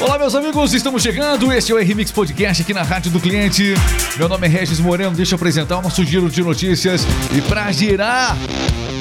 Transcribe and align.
Olá, 0.00 0.18
meus 0.18 0.34
amigos, 0.34 0.74
estamos 0.74 1.02
chegando. 1.02 1.52
Este 1.52 1.72
é 1.72 1.74
o 1.74 1.78
RMix 1.78 2.10
Podcast 2.10 2.62
aqui 2.62 2.74
na 2.74 2.82
Rádio 2.82 3.10
do 3.12 3.20
Cliente. 3.20 3.74
Meu 4.18 4.28
nome 4.28 4.46
é 4.46 4.50
Regis 4.50 4.80
Moreno. 4.80 5.14
Deixa 5.14 5.34
eu 5.34 5.36
apresentar 5.36 5.78
o 5.78 5.82
nosso 5.82 6.04
giro 6.04 6.28
de 6.28 6.42
notícias. 6.42 7.06
E 7.32 7.40
para 7.42 7.70
girar, 7.70 8.36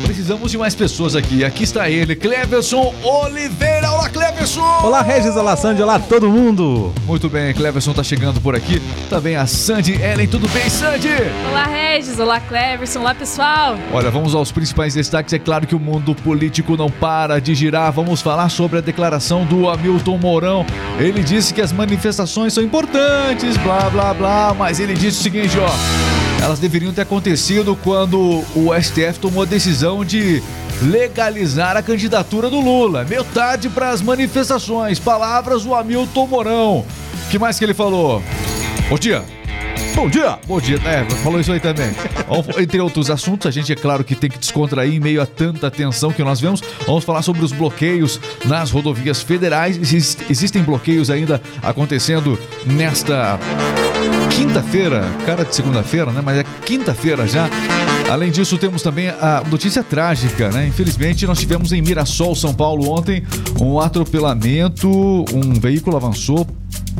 precisamos 0.04 0.52
de 0.52 0.58
mais 0.58 0.76
pessoas 0.76 1.16
aqui. 1.16 1.44
Aqui 1.44 1.63
está 1.63 1.89
ele, 1.89 2.16
Cleverson 2.16 2.94
Oliveira. 3.04 3.92
Olá, 3.92 4.10
Cleverson! 4.10 4.62
Olá, 4.84 5.02
Regis, 5.02 5.36
olá, 5.36 5.55
Sandy, 5.55 5.82
olá, 5.82 5.98
todo 5.98 6.30
mundo! 6.30 6.94
Muito 7.05 7.30
bem, 7.30 7.54
Cleverson 7.54 7.94
tá 7.94 8.04
chegando 8.04 8.41
por 8.41 8.55
aqui. 8.55 8.81
Também 9.09 9.36
a 9.36 9.48
Sandy 9.48 9.94
Ellen. 10.02 10.27
Tudo 10.27 10.48
bem, 10.50 10.70
Sandy? 10.70 11.09
Olá, 11.50 11.66
Regis. 11.66 12.20
Olá, 12.20 12.39
Cleverson. 12.39 13.00
Olá, 13.00 13.16
pessoal. 13.16 13.77
Olha, 13.91 14.12
vamos 14.12 14.36
aos 14.36 14.52
principais 14.52 14.94
destaques. 14.94 15.34
É 15.34 15.39
claro 15.39 15.66
que 15.66 15.76
o 15.76 15.80
mundo 15.80 16.13
político 16.13 16.76
não 16.76 16.90
para 16.90 17.40
de 17.40 17.55
girar. 17.55 17.91
Vamos 17.91 18.22
falar 18.22 18.49
sobre 18.49 18.80
a 18.80 18.81
declaração 18.81 19.45
do 19.45 19.70
Hamilton 19.70 20.17
Mourão. 20.17 20.66
Ele 20.99 21.23
disse 21.23 21.54
que 21.54 21.62
as 21.62 21.72
manifestações 21.72 22.54
são 22.54 22.63
importantes, 22.63 23.58
blá 23.58 23.90
blá 23.90 24.13
blá, 24.13 24.55
mas 24.58 24.80
ele 24.80 24.94
disse 24.94 25.20
o 25.20 25.23
seguinte, 25.23 25.58
ó. 25.59 26.23
Elas 26.43 26.59
deveriam 26.59 26.91
ter 26.91 27.03
acontecido 27.03 27.73
quando 27.73 28.43
o 28.53 28.73
STF 28.77 29.17
tomou 29.17 29.43
a 29.43 29.45
decisão 29.45 30.03
de 30.03 30.43
legalizar 30.81 31.77
a 31.77 31.81
candidatura 31.81 32.49
do 32.49 32.59
Lula. 32.59 33.05
Meio 33.05 33.23
tarde 33.23 33.69
para 33.69 33.91
as 33.91 34.02
manifestações. 34.02 34.99
Palavras 34.99 35.63
do 35.63 35.73
Hamilton 35.73 36.27
Mourão. 36.27 36.85
que 37.31 37.39
mais 37.39 37.57
que 37.57 37.63
ele 37.63 37.73
falou? 37.73 38.21
Bom 38.89 38.97
dia. 38.97 39.23
Bom 39.95 40.09
dia! 40.09 40.38
Bom 40.45 40.59
dia, 40.59 40.77
é, 40.85 41.05
falou 41.23 41.39
isso 41.39 41.52
aí 41.52 41.61
também. 41.61 41.91
Entre 42.59 42.80
outros 42.81 43.09
assuntos, 43.09 43.47
a 43.47 43.52
gente 43.52 43.71
é 43.71 43.75
claro 43.75 44.03
que 44.03 44.13
tem 44.13 44.30
que 44.30 44.38
descontrair 44.38 44.94
em 44.94 44.99
meio 44.99 45.21
a 45.21 45.25
tanta 45.25 45.71
tensão 45.71 46.11
que 46.11 46.23
nós 46.23 46.41
vemos. 46.41 46.61
Vamos 46.85 47.05
falar 47.05 47.21
sobre 47.21 47.45
os 47.45 47.53
bloqueios 47.53 48.19
nas 48.45 48.69
rodovias 48.69 49.21
federais. 49.21 49.77
Existem 50.30 50.61
bloqueios 50.61 51.09
ainda 51.09 51.41
acontecendo 51.61 52.38
nesta 52.66 53.39
quinta-feira, 54.36 55.03
cara 55.26 55.44
de 55.44 55.56
segunda-feira, 55.56 56.12
né? 56.12 56.22
Mas 56.23 56.38
é 56.38 56.45
quinta-feira 56.66 57.28
já. 57.28 57.50
Além 58.09 58.31
disso, 58.31 58.58
temos 58.58 58.81
também 58.81 59.09
a 59.09 59.44
notícia 59.50 59.84
trágica, 59.84 60.50
né? 60.50 60.67
Infelizmente, 60.67 61.25
nós 61.25 61.40
tivemos 61.40 61.72
em 61.72 61.81
Mirassol, 61.81 62.36
São 62.36 62.53
Paulo, 62.53 62.90
ontem, 62.90 63.23
um 63.59 63.80
atropelamento. 63.80 64.90
Um 65.34 65.53
veículo 65.59 65.95
avançou 65.95 66.48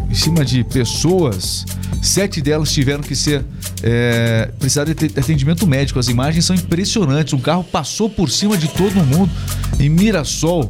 em 0.10 0.14
cima 0.14 0.44
de 0.46 0.64
pessoas 0.64 1.66
Sete 2.04 2.42
delas 2.42 2.70
tiveram 2.74 3.02
que 3.02 3.16
ser. 3.16 3.46
É, 3.82 4.52
de 4.60 5.20
atendimento 5.20 5.66
médico. 5.66 6.00
As 6.00 6.10
imagens 6.10 6.44
são 6.44 6.54
impressionantes. 6.54 7.34
Um 7.34 7.40
carro 7.40 7.64
passou 7.64 8.10
por 8.10 8.30
cima 8.30 8.58
de 8.58 8.68
todo 8.68 8.96
mundo 8.96 9.32
em 9.80 9.88
Mirassol. 9.88 10.70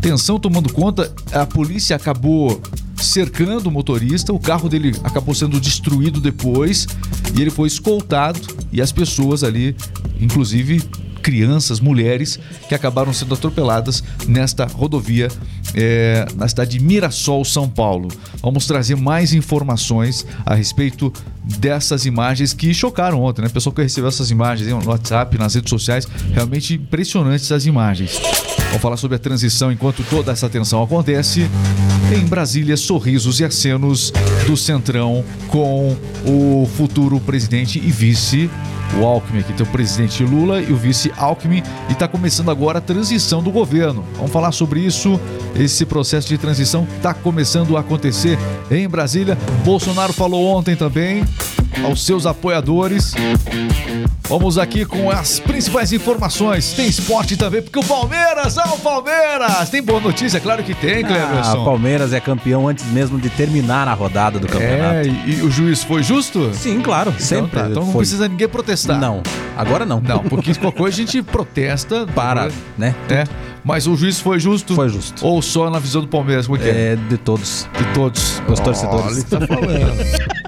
Tensão 0.00 0.38
tomando 0.38 0.72
conta, 0.72 1.12
a 1.32 1.44
polícia 1.44 1.94
acabou 1.94 2.60
cercando 2.96 3.68
o 3.68 3.72
motorista, 3.72 4.32
o 4.32 4.38
carro 4.38 4.68
dele 4.68 4.94
acabou 5.02 5.34
sendo 5.34 5.60
destruído 5.60 6.20
depois 6.20 6.86
e 7.36 7.40
ele 7.40 7.50
foi 7.50 7.68
escoltado 7.68 8.40
e 8.72 8.80
as 8.80 8.92
pessoas 8.92 9.44
ali, 9.44 9.76
inclusive 10.20 10.82
crianças, 11.24 11.80
mulheres 11.80 12.38
que 12.68 12.74
acabaram 12.74 13.10
sendo 13.10 13.32
atropeladas 13.32 14.04
nesta 14.28 14.66
rodovia 14.66 15.28
é, 15.74 16.26
na 16.36 16.46
cidade 16.46 16.78
de 16.78 16.84
Mirassol, 16.84 17.44
São 17.46 17.66
Paulo. 17.66 18.08
Vamos 18.42 18.66
trazer 18.66 18.94
mais 18.94 19.32
informações 19.32 20.26
a 20.44 20.54
respeito 20.54 21.10
dessas 21.42 22.04
imagens 22.04 22.52
que 22.52 22.72
chocaram 22.74 23.22
ontem, 23.22 23.40
né? 23.40 23.48
pessoal 23.48 23.74
que 23.74 23.82
recebeu 23.82 24.08
essas 24.08 24.30
imagens 24.30 24.68
no 24.68 24.86
WhatsApp, 24.86 25.38
nas 25.38 25.54
redes 25.54 25.70
sociais, 25.70 26.06
realmente 26.32 26.74
impressionantes 26.74 27.50
as 27.50 27.64
imagens. 27.64 28.20
Vamos 28.74 28.82
falar 28.82 28.96
sobre 28.96 29.14
a 29.14 29.20
transição 29.20 29.70
enquanto 29.70 30.02
toda 30.10 30.32
essa 30.32 30.50
tensão 30.50 30.82
acontece. 30.82 31.48
Em 32.12 32.26
Brasília, 32.26 32.76
sorrisos 32.76 33.38
e 33.38 33.44
acenos 33.44 34.12
do 34.48 34.56
Centrão 34.56 35.24
com 35.46 35.96
o 36.26 36.68
futuro 36.76 37.20
presidente 37.20 37.78
e 37.78 37.92
vice 37.92 38.50
o 39.00 39.04
Alckmin 39.04 39.40
aqui 39.40 39.52
tem 39.52 39.66
o 39.66 39.70
presidente 39.70 40.22
Lula 40.22 40.60
e 40.60 40.72
o 40.72 40.76
vice 40.76 41.12
Alckmin 41.16 41.62
e 41.88 41.92
está 41.92 42.06
começando 42.06 42.50
agora 42.50 42.78
a 42.78 42.80
transição 42.80 43.42
do 43.42 43.50
governo. 43.50 44.04
Vamos 44.16 44.30
falar 44.30 44.52
sobre 44.52 44.80
isso. 44.80 45.20
Esse 45.56 45.84
processo 45.84 46.28
de 46.28 46.38
transição 46.38 46.86
está 46.96 47.12
começando 47.12 47.76
a 47.76 47.80
acontecer 47.80 48.38
em 48.70 48.88
Brasília. 48.88 49.36
Bolsonaro 49.64 50.12
falou 50.12 50.46
ontem 50.46 50.76
também 50.76 51.24
aos 51.82 52.04
seus 52.04 52.26
apoiadores. 52.26 53.14
Vamos 54.28 54.56
aqui 54.56 54.84
com 54.86 55.10
as 55.10 55.38
principais 55.38 55.92
informações. 55.92 56.72
Tem 56.72 56.86
esporte 56.86 57.36
também, 57.36 57.60
porque 57.60 57.78
o 57.78 57.84
Palmeiras, 57.84 58.56
ah, 58.56 58.72
o 58.74 58.78
Palmeiras! 58.78 59.68
Tem 59.68 59.82
boa 59.82 60.00
notícia? 60.00 60.40
Claro 60.40 60.62
que 60.62 60.74
tem, 60.74 61.04
Cleverson. 61.04 61.50
Ah, 61.50 61.60
o 61.60 61.64
Palmeiras 61.64 62.12
é 62.12 62.20
campeão 62.20 62.66
antes 62.66 62.84
mesmo 62.86 63.18
de 63.18 63.28
terminar 63.28 63.86
a 63.86 63.92
rodada 63.92 64.38
do 64.38 64.46
campeonato. 64.46 64.94
É, 64.94 65.04
e, 65.06 65.38
e 65.38 65.42
o 65.42 65.50
juiz 65.50 65.82
foi 65.84 66.02
justo? 66.02 66.50
Sim, 66.54 66.80
claro, 66.80 67.10
então, 67.10 67.26
sempre. 67.26 67.60
Tá, 67.60 67.68
então 67.68 67.84
não 67.84 67.92
precisa 67.92 68.26
ninguém 68.26 68.48
protestar. 68.48 68.98
Não, 68.98 69.22
agora 69.56 69.84
não. 69.84 70.00
Não, 70.00 70.20
porque 70.20 70.54
qualquer 70.54 70.78
coisa 70.78 70.96
a 70.96 71.04
gente 71.04 71.22
protesta. 71.22 72.06
Para, 72.14 72.48
né? 72.78 72.94
É. 73.08 73.24
Mas 73.62 73.86
o 73.86 73.96
juiz 73.96 74.20
foi 74.20 74.38
justo? 74.38 74.74
Foi 74.74 74.88
justo. 74.88 75.26
Ou 75.26 75.40
só 75.40 75.70
na 75.70 75.78
visão 75.78 76.02
do 76.02 76.08
Palmeiras? 76.08 76.46
Como 76.46 76.60
é, 76.62 76.68
é? 76.68 76.92
é 76.92 76.96
de 76.96 77.16
todos. 77.16 77.68
De 77.76 77.84
todos. 77.94 78.42
Os 78.48 78.60
torcedores. 78.60 79.26
Olha, 79.30 79.46
tá 79.46 79.46
falando. 79.46 80.34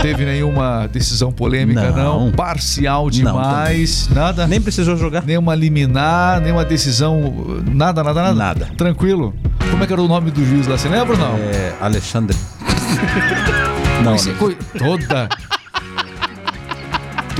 teve 0.00 0.24
nenhuma 0.24 0.88
decisão 0.88 1.32
polêmica, 1.32 1.90
não. 1.90 2.26
não. 2.26 2.32
Parcial 2.32 3.10
demais, 3.10 4.08
não, 4.08 4.22
nada. 4.22 4.46
Nem 4.46 4.60
precisou 4.60 4.96
jogar. 4.96 5.24
Nenhuma 5.24 5.54
liminar, 5.54 6.40
nenhuma 6.40 6.64
decisão, 6.64 7.62
nada, 7.66 8.02
nada, 8.02 8.22
nada. 8.22 8.34
Nada. 8.34 8.68
Tranquilo. 8.76 9.34
Como 9.70 9.84
é 9.84 9.86
que 9.86 9.92
era 9.92 10.02
o 10.02 10.08
nome 10.08 10.30
do 10.30 10.44
juiz 10.44 10.66
lá? 10.66 10.76
Você 10.76 10.88
lembra 10.88 11.12
ou 11.12 11.18
não? 11.18 11.36
É. 11.36 11.74
Alexandre. 11.80 12.36
não. 14.02 14.12
Né? 14.12 14.56
Toda 14.78 15.28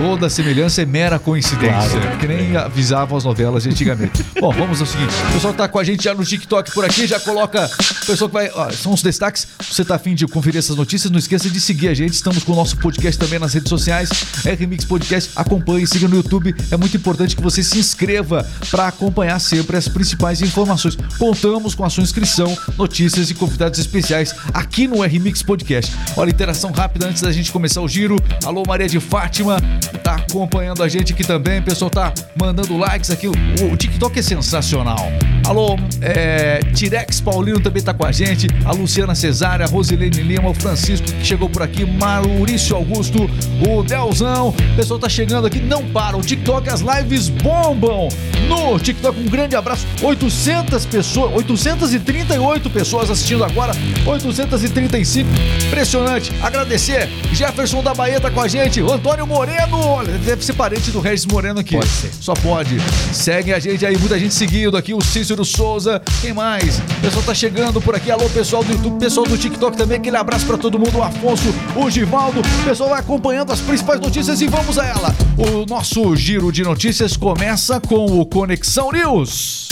toda 0.00 0.30
semelhança 0.30 0.80
é 0.80 0.86
mera 0.86 1.18
coincidência. 1.18 2.00
Claro. 2.00 2.18
Que 2.18 2.26
nem 2.26 2.56
avisavam 2.56 3.18
as 3.18 3.24
novelas 3.24 3.66
antigamente. 3.66 4.24
Bom, 4.40 4.50
vamos 4.50 4.80
ao 4.80 4.86
seguinte: 4.86 5.12
o 5.28 5.32
pessoal 5.34 5.52
tá 5.52 5.68
com 5.68 5.78
a 5.78 5.84
gente 5.84 6.02
já 6.02 6.14
no 6.14 6.24
TikTok 6.24 6.72
por 6.72 6.86
aqui, 6.86 7.06
já 7.06 7.20
coloca. 7.20 7.70
O 8.02 8.06
pessoal 8.06 8.28
que 8.30 8.34
vai. 8.34 8.50
Ó, 8.54 8.70
são 8.70 8.94
os 8.94 9.02
destaques. 9.02 9.46
Você 9.60 9.84
tá 9.84 9.96
afim 9.96 10.14
de 10.14 10.26
conferir 10.26 10.58
essas 10.58 10.74
notícias? 10.74 11.10
Não 11.10 11.18
esqueça 11.18 11.50
de 11.50 11.60
seguir 11.60 11.88
a 11.88 11.94
gente. 11.94 12.14
Estamos 12.14 12.42
com 12.42 12.52
o 12.52 12.56
nosso 12.56 12.78
podcast 12.78 13.18
também 13.18 13.38
nas 13.38 13.52
redes 13.52 13.68
sociais. 13.68 14.08
RMix 14.44 14.86
Podcast. 14.86 15.32
Acompanhe, 15.36 15.86
siga 15.86 16.08
no 16.08 16.16
YouTube. 16.16 16.54
É 16.70 16.76
muito 16.78 16.96
importante 16.96 17.36
que 17.36 17.42
você 17.42 17.62
se 17.62 17.78
inscreva 17.78 18.48
para 18.70 18.88
acompanhar 18.88 19.38
sempre 19.38 19.76
as 19.76 19.86
principais 19.86 20.40
informações. 20.40 20.96
Contamos 21.18 21.74
com 21.74 21.84
a 21.84 21.90
sua 21.90 22.02
inscrição, 22.02 22.56
notícias 22.78 23.28
e 23.30 23.34
convidados 23.34 23.78
especiais 23.78 24.34
aqui 24.54 24.88
no 24.88 25.02
RMix 25.02 25.42
Podcast. 25.42 25.94
Olha, 26.16 26.30
interação 26.30 26.70
rápida 26.70 27.06
antes 27.06 27.20
da 27.20 27.30
gente 27.30 27.52
começar 27.52 27.82
o 27.82 27.88
giro. 27.88 28.16
Alô, 28.46 28.62
Maria 28.66 28.88
de 28.88 28.98
Fátima 28.98 29.58
tá 29.98 30.16
acompanhando 30.16 30.82
a 30.82 30.88
gente 30.88 31.12
aqui 31.12 31.24
também. 31.24 31.60
O 31.60 31.62
pessoal 31.62 31.90
tá 31.90 32.12
mandando 32.38 32.76
likes 32.76 33.10
aqui. 33.10 33.26
O, 33.28 33.76
TikTok 33.76 34.18
é 34.18 34.22
sensacional. 34.22 35.10
Alô, 35.46 35.76
é, 36.00 36.60
Tirex 36.74 37.20
Paulino 37.20 37.60
também 37.60 37.82
tá 37.82 37.92
com 37.92 38.04
a 38.04 38.12
gente. 38.12 38.46
A 38.64 38.72
Luciana 38.72 39.14
Cesária, 39.14 39.64
a 39.64 39.68
Rosilene 39.68 40.22
Lima, 40.22 40.50
o 40.50 40.54
Francisco 40.54 41.06
que 41.06 41.24
chegou 41.24 41.48
por 41.48 41.62
aqui, 41.62 41.84
Maurício 41.84 42.76
Augusto, 42.76 43.28
o 43.66 43.82
Delzão. 43.82 44.48
O 44.48 44.76
pessoal 44.76 45.00
tá 45.00 45.08
chegando 45.08 45.46
aqui, 45.46 45.60
não 45.60 45.84
para. 45.86 46.16
O 46.16 46.22
TikTok, 46.22 46.68
as 46.68 46.80
lives 46.80 47.28
bombam 47.28 48.08
no 48.48 48.78
TikTok. 48.78 49.18
Um 49.18 49.28
grande 49.28 49.56
abraço. 49.56 49.86
800 50.02 50.86
pessoas, 50.86 51.34
838 51.34 52.70
pessoas 52.70 53.10
assistindo 53.10 53.44
agora. 53.44 53.72
835. 54.06 55.28
Impressionante. 55.66 56.32
Agradecer. 56.42 57.08
Jefferson 57.32 57.82
da 57.82 57.94
Bahia 57.94 58.20
tá 58.20 58.30
com 58.30 58.40
a 58.40 58.48
gente. 58.48 58.80
Antônio 58.80 59.26
Moreno 59.26 59.79
olha, 59.80 60.18
deve 60.18 60.44
ser 60.44 60.52
parente 60.52 60.90
do 60.90 61.00
Regis 61.00 61.26
Moreno 61.26 61.60
aqui. 61.60 61.76
Pode 61.76 61.88
ser. 61.88 62.10
Só 62.20 62.34
pode. 62.34 62.76
Segue 63.12 63.52
a 63.52 63.58
gente 63.58 63.84
aí, 63.84 63.96
muita 63.98 64.18
gente 64.18 64.34
seguindo 64.34 64.76
aqui, 64.76 64.94
o 64.94 65.00
Cícero 65.00 65.44
Souza. 65.44 66.00
Quem 66.20 66.32
mais? 66.32 66.78
O 66.78 67.00
pessoal 67.02 67.22
tá 67.24 67.34
chegando 67.34 67.80
por 67.80 67.94
aqui. 67.94 68.10
Alô, 68.10 68.28
pessoal 68.30 68.62
do 68.62 68.72
YouTube, 68.72 68.98
pessoal 68.98 69.26
do 69.26 69.36
TikTok 69.36 69.76
também. 69.76 69.98
Aquele 69.98 70.16
abraço 70.16 70.46
para 70.46 70.58
todo 70.58 70.78
mundo. 70.78 70.98
O 70.98 71.02
Afonso, 71.02 71.54
o 71.76 71.90
Givaldo. 71.90 72.40
O 72.40 72.64
pessoal 72.64 72.90
vai 72.90 73.00
acompanhando 73.00 73.52
as 73.52 73.60
principais 73.60 74.00
notícias 74.00 74.40
e 74.40 74.46
vamos 74.46 74.78
a 74.78 74.86
ela. 74.86 75.14
O 75.36 75.66
nosso 75.66 76.14
giro 76.16 76.52
de 76.52 76.62
notícias 76.62 77.16
começa 77.16 77.80
com 77.80 78.20
o 78.20 78.26
Conexão 78.26 78.90
News. 78.92 79.68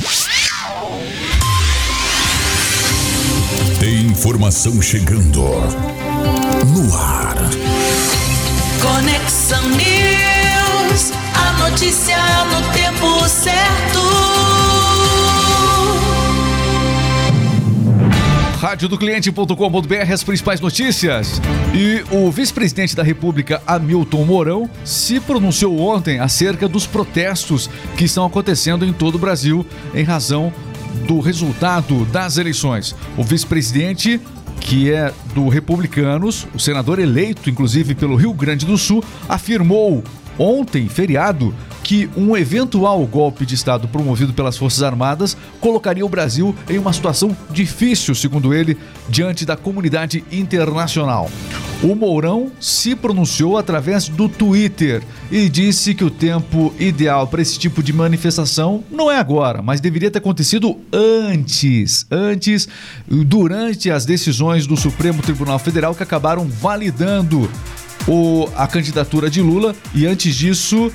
Tem 3.80 4.06
informação 4.06 4.82
chegando 4.82 5.42
no 6.74 6.96
ar. 6.96 7.36
Conexão 8.80 9.62
News, 9.70 11.12
a 11.34 11.68
notícia 11.68 12.16
no 12.44 12.72
tempo 12.72 13.28
certo. 13.28 13.98
Rádio 18.60 18.88
do 18.88 18.98
cliente.com.br, 18.98 20.12
as 20.12 20.22
principais 20.22 20.60
notícias. 20.60 21.40
E 21.74 22.04
o 22.14 22.30
vice-presidente 22.30 22.94
da 22.94 23.02
República, 23.02 23.62
Hamilton 23.66 24.24
Mourão, 24.24 24.70
se 24.84 25.20
pronunciou 25.20 25.78
ontem 25.78 26.18
acerca 26.20 26.68
dos 26.68 26.86
protestos 26.86 27.68
que 27.96 28.04
estão 28.04 28.24
acontecendo 28.24 28.84
em 28.84 28.92
todo 28.92 29.14
o 29.14 29.18
Brasil 29.18 29.66
em 29.94 30.04
razão 30.04 30.52
do 31.06 31.20
resultado 31.20 32.04
das 32.06 32.36
eleições. 32.36 32.94
O 33.16 33.22
vice-presidente 33.22 34.20
que 34.60 34.92
é 34.92 35.12
do 35.34 35.48
Republicanos, 35.48 36.46
o 36.54 36.58
senador 36.58 36.98
eleito, 36.98 37.48
inclusive, 37.48 37.94
pelo 37.94 38.16
Rio 38.16 38.32
Grande 38.32 38.66
do 38.66 38.76
Sul, 38.76 39.02
afirmou 39.28 40.02
ontem, 40.38 40.88
feriado, 40.88 41.54
que 41.88 42.06
um 42.14 42.36
eventual 42.36 43.02
golpe 43.06 43.46
de 43.46 43.54
Estado 43.54 43.88
promovido 43.88 44.34
pelas 44.34 44.58
Forças 44.58 44.82
Armadas 44.82 45.34
colocaria 45.58 46.04
o 46.04 46.08
Brasil 46.08 46.54
em 46.68 46.76
uma 46.76 46.92
situação 46.92 47.34
difícil, 47.50 48.14
segundo 48.14 48.52
ele, 48.52 48.76
diante 49.08 49.46
da 49.46 49.56
comunidade 49.56 50.22
internacional. 50.30 51.30
O 51.82 51.94
Mourão 51.94 52.52
se 52.60 52.94
pronunciou 52.94 53.56
através 53.56 54.06
do 54.06 54.28
Twitter 54.28 55.02
e 55.30 55.48
disse 55.48 55.94
que 55.94 56.04
o 56.04 56.10
tempo 56.10 56.74
ideal 56.78 57.26
para 57.26 57.40
esse 57.40 57.58
tipo 57.58 57.82
de 57.82 57.94
manifestação 57.94 58.84
não 58.90 59.10
é 59.10 59.16
agora, 59.16 59.62
mas 59.62 59.80
deveria 59.80 60.10
ter 60.10 60.18
acontecido 60.18 60.76
antes, 60.92 62.04
antes, 62.10 62.68
durante 63.08 63.90
as 63.90 64.04
decisões 64.04 64.66
do 64.66 64.76
Supremo 64.76 65.22
Tribunal 65.22 65.58
Federal 65.58 65.94
que 65.94 66.02
acabaram 66.02 66.46
validando 66.46 67.50
o, 68.06 68.48
a 68.56 68.66
candidatura 68.66 69.30
de 69.30 69.40
Lula 69.40 69.74
e 69.94 70.06
antes 70.06 70.34
disso 70.34 70.92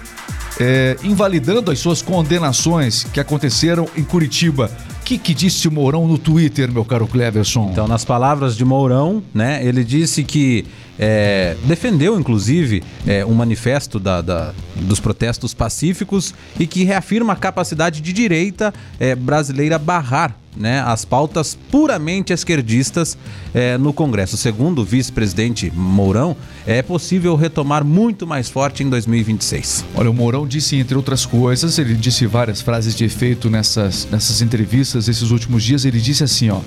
é, 0.59 0.97
invalidando 1.03 1.71
as 1.71 1.79
suas 1.79 2.01
condenações 2.01 3.03
que 3.05 3.19
aconteceram 3.19 3.88
em 3.95 4.03
Curitiba. 4.03 4.69
O 5.01 5.03
que, 5.03 5.17
que 5.17 5.33
disse 5.33 5.69
Mourão 5.69 6.07
no 6.07 6.17
Twitter, 6.17 6.71
meu 6.71 6.85
caro 6.85 7.07
Cleverson? 7.07 7.69
Então, 7.71 7.88
nas 7.88 8.05
palavras 8.05 8.55
de 8.55 8.63
Mourão, 8.63 9.21
né, 9.33 9.65
ele 9.65 9.83
disse 9.83 10.23
que 10.23 10.65
é, 10.98 11.56
defendeu, 11.66 12.19
inclusive, 12.19 12.84
é, 13.06 13.25
um 13.25 13.34
manifesto 13.34 14.00
da, 14.00 14.22
da, 14.22 14.54
dos 14.75 15.00
protestos 15.00 15.54
pacíficos 15.54 16.34
e 16.60 16.68
que 16.68 16.84
reafirma 16.84 17.34
a 17.34 17.36
capacidade 17.36 18.01
de 18.01 18.13
direita 18.13 18.74
é, 19.00 19.16
brasileira 19.16 19.80
barrar 19.80 20.36
né, 20.56 20.81
as 20.81 21.04
pautas 21.04 21.57
puramente 21.72 22.31
esquerdistas 22.31 23.18
é, 23.54 23.78
no 23.78 23.92
Congresso. 23.92 24.38
Segundo 24.38 24.81
o 24.81 24.86
vice-presidente 24.86 25.72
Mourão, 25.75 26.36
é 26.66 26.81
possível 26.81 27.36
retomar 27.36 27.84
muito 27.84 28.28
mais 28.28 28.50
forte 28.50 28.84
em 28.84 28.89
2026. 28.89 29.86
Olha, 29.96 30.10
o 30.10 30.13
Mourão 30.13 30.48
disse, 30.48 30.75
entre 30.75 30.96
outras 30.96 31.25
coisas, 31.25 31.78
ele 31.80 31.96
disse 31.96 32.25
várias 32.25 32.62
frases 32.62 32.96
de 32.96 33.04
efeito 33.04 33.50
nessas, 33.50 34.07
nessas 34.12 34.42
entrevistas 34.42 35.07
esses 35.07 35.31
últimos 35.31 35.63
dias. 35.63 35.86
Ele 35.86 36.00
disse 36.00 36.24
assim, 36.24 36.50
ó, 36.50 36.60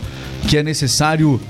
que 0.48 0.56
é 0.56 0.62
necessário 0.62 1.40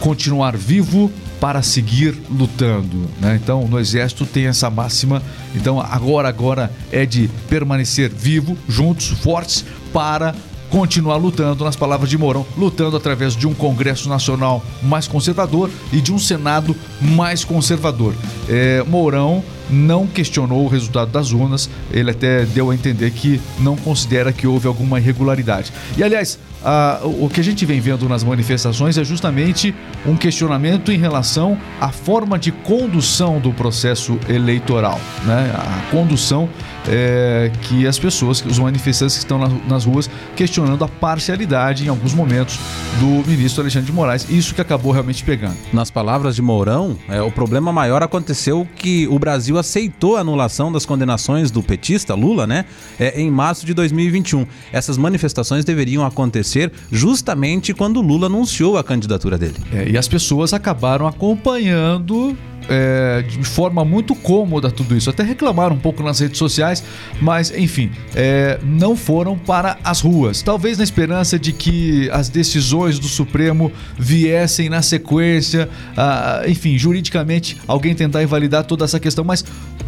continuar 0.00 0.56
vivo 0.56 1.10
para 1.44 1.60
seguir 1.60 2.14
lutando, 2.30 3.06
né? 3.20 3.38
Então, 3.38 3.68
no 3.68 3.78
exército 3.78 4.24
tem 4.24 4.46
essa 4.46 4.70
máxima. 4.70 5.22
Então, 5.54 5.78
agora 5.78 6.26
agora 6.26 6.72
é 6.90 7.04
de 7.04 7.28
permanecer 7.50 8.08
vivo, 8.08 8.56
juntos, 8.66 9.08
fortes 9.08 9.62
para 9.92 10.34
continuar 10.70 11.16
lutando, 11.16 11.62
nas 11.62 11.76
palavras 11.76 12.08
de 12.08 12.16
Mourão, 12.16 12.46
lutando 12.56 12.96
através 12.96 13.36
de 13.36 13.46
um 13.46 13.52
Congresso 13.52 14.08
Nacional 14.08 14.64
mais 14.82 15.06
conservador 15.06 15.70
e 15.92 16.00
de 16.00 16.14
um 16.14 16.18
Senado 16.18 16.74
mais 16.98 17.44
conservador. 17.44 18.14
É, 18.48 18.82
Mourão 18.84 19.44
não 19.68 20.06
questionou 20.06 20.64
o 20.64 20.68
resultado 20.68 21.10
das 21.10 21.30
urnas, 21.30 21.68
ele 21.92 22.10
até 22.10 22.46
deu 22.46 22.70
a 22.70 22.74
entender 22.74 23.10
que 23.10 23.38
não 23.60 23.76
considera 23.76 24.32
que 24.32 24.46
houve 24.46 24.66
alguma 24.66 24.98
irregularidade. 24.98 25.70
E 25.96 26.02
aliás, 26.02 26.38
a, 26.64 27.00
o 27.04 27.28
que 27.28 27.40
a 27.40 27.44
gente 27.44 27.66
vem 27.66 27.78
vendo 27.80 28.08
nas 28.08 28.24
manifestações 28.24 28.96
é 28.96 29.04
justamente 29.04 29.74
um 30.06 30.16
questionamento 30.16 30.90
em 30.90 30.98
relação 30.98 31.58
à 31.80 31.90
forma 31.90 32.38
de 32.38 32.50
condução 32.50 33.38
do 33.38 33.52
processo 33.52 34.18
eleitoral, 34.28 34.98
né? 35.24 35.54
A 35.54 35.90
condução 35.90 36.48
é, 36.88 37.50
que 37.62 37.86
as 37.86 37.98
pessoas, 37.98 38.44
os 38.44 38.58
manifestantes 38.58 39.16
que 39.16 39.22
estão 39.22 39.38
na, 39.38 39.48
nas 39.68 39.84
ruas 39.84 40.10
questionando 40.36 40.84
a 40.84 40.88
parcialidade 40.88 41.84
em 41.84 41.88
alguns 41.88 42.14
momentos 42.14 42.58
do 43.00 43.28
ministro 43.28 43.62
Alexandre 43.62 43.86
de 43.86 43.92
Moraes, 43.92 44.28
isso 44.28 44.54
que 44.54 44.60
acabou 44.60 44.92
realmente 44.92 45.24
pegando. 45.24 45.56
Nas 45.72 45.90
palavras 45.90 46.36
de 46.36 46.42
Mourão, 46.42 46.96
é, 47.08 47.20
o 47.22 47.30
problema 47.30 47.72
maior 47.72 48.02
aconteceu 48.02 48.66
que 48.76 49.06
o 49.08 49.18
Brasil 49.18 49.58
aceitou 49.58 50.16
a 50.16 50.20
anulação 50.20 50.70
das 50.70 50.86
condenações 50.86 51.50
do 51.50 51.62
petista 51.62 52.14
Lula, 52.14 52.46
né, 52.46 52.64
é, 52.98 53.20
em 53.20 53.30
março 53.30 53.66
de 53.66 53.74
2021. 53.74 54.46
Essas 54.72 54.96
manifestações 54.96 55.64
deveriam 55.64 56.04
acontecer 56.04 56.72
justamente 56.90 57.72
quando 57.72 58.00
Lula 58.00 58.26
anunciou 58.26 58.76
a 58.76 58.84
candidatura 58.84 59.38
dele. 59.38 59.56
É, 59.72 59.88
e 59.88 59.98
as 59.98 60.08
pessoas 60.08 60.52
acabaram 60.52 61.06
acompanhando 61.06 62.36
é, 62.68 63.22
de 63.22 63.44
forma 63.44 63.84
muito 63.84 64.14
cômoda 64.14 64.70
tudo 64.70 64.96
isso. 64.96 65.10
Até 65.10 65.22
reclamaram 65.22 65.76
um 65.76 65.78
pouco 65.78 66.02
nas 66.02 66.18
redes 66.20 66.38
sociais, 66.38 66.82
mas 67.20 67.50
enfim, 67.56 67.90
é, 68.14 68.58
não 68.62 68.96
foram 68.96 69.36
para 69.36 69.78
as 69.84 70.00
ruas. 70.00 70.42
Talvez 70.42 70.78
na 70.78 70.84
esperança 70.84 71.38
de 71.38 71.52
que 71.52 72.08
as 72.10 72.28
decisões 72.28 72.98
do 72.98 73.08
Supremo 73.08 73.72
viessem 73.98 74.68
na 74.68 74.82
sequência, 74.82 75.68
ah, 75.96 76.42
enfim, 76.46 76.78
juridicamente 76.78 77.56
alguém 77.66 77.94
tentar 77.94 78.22
invalidar 78.22 78.64
toda 78.64 78.84
essa 78.84 79.00
questão, 79.00 79.24
mas 79.24 79.44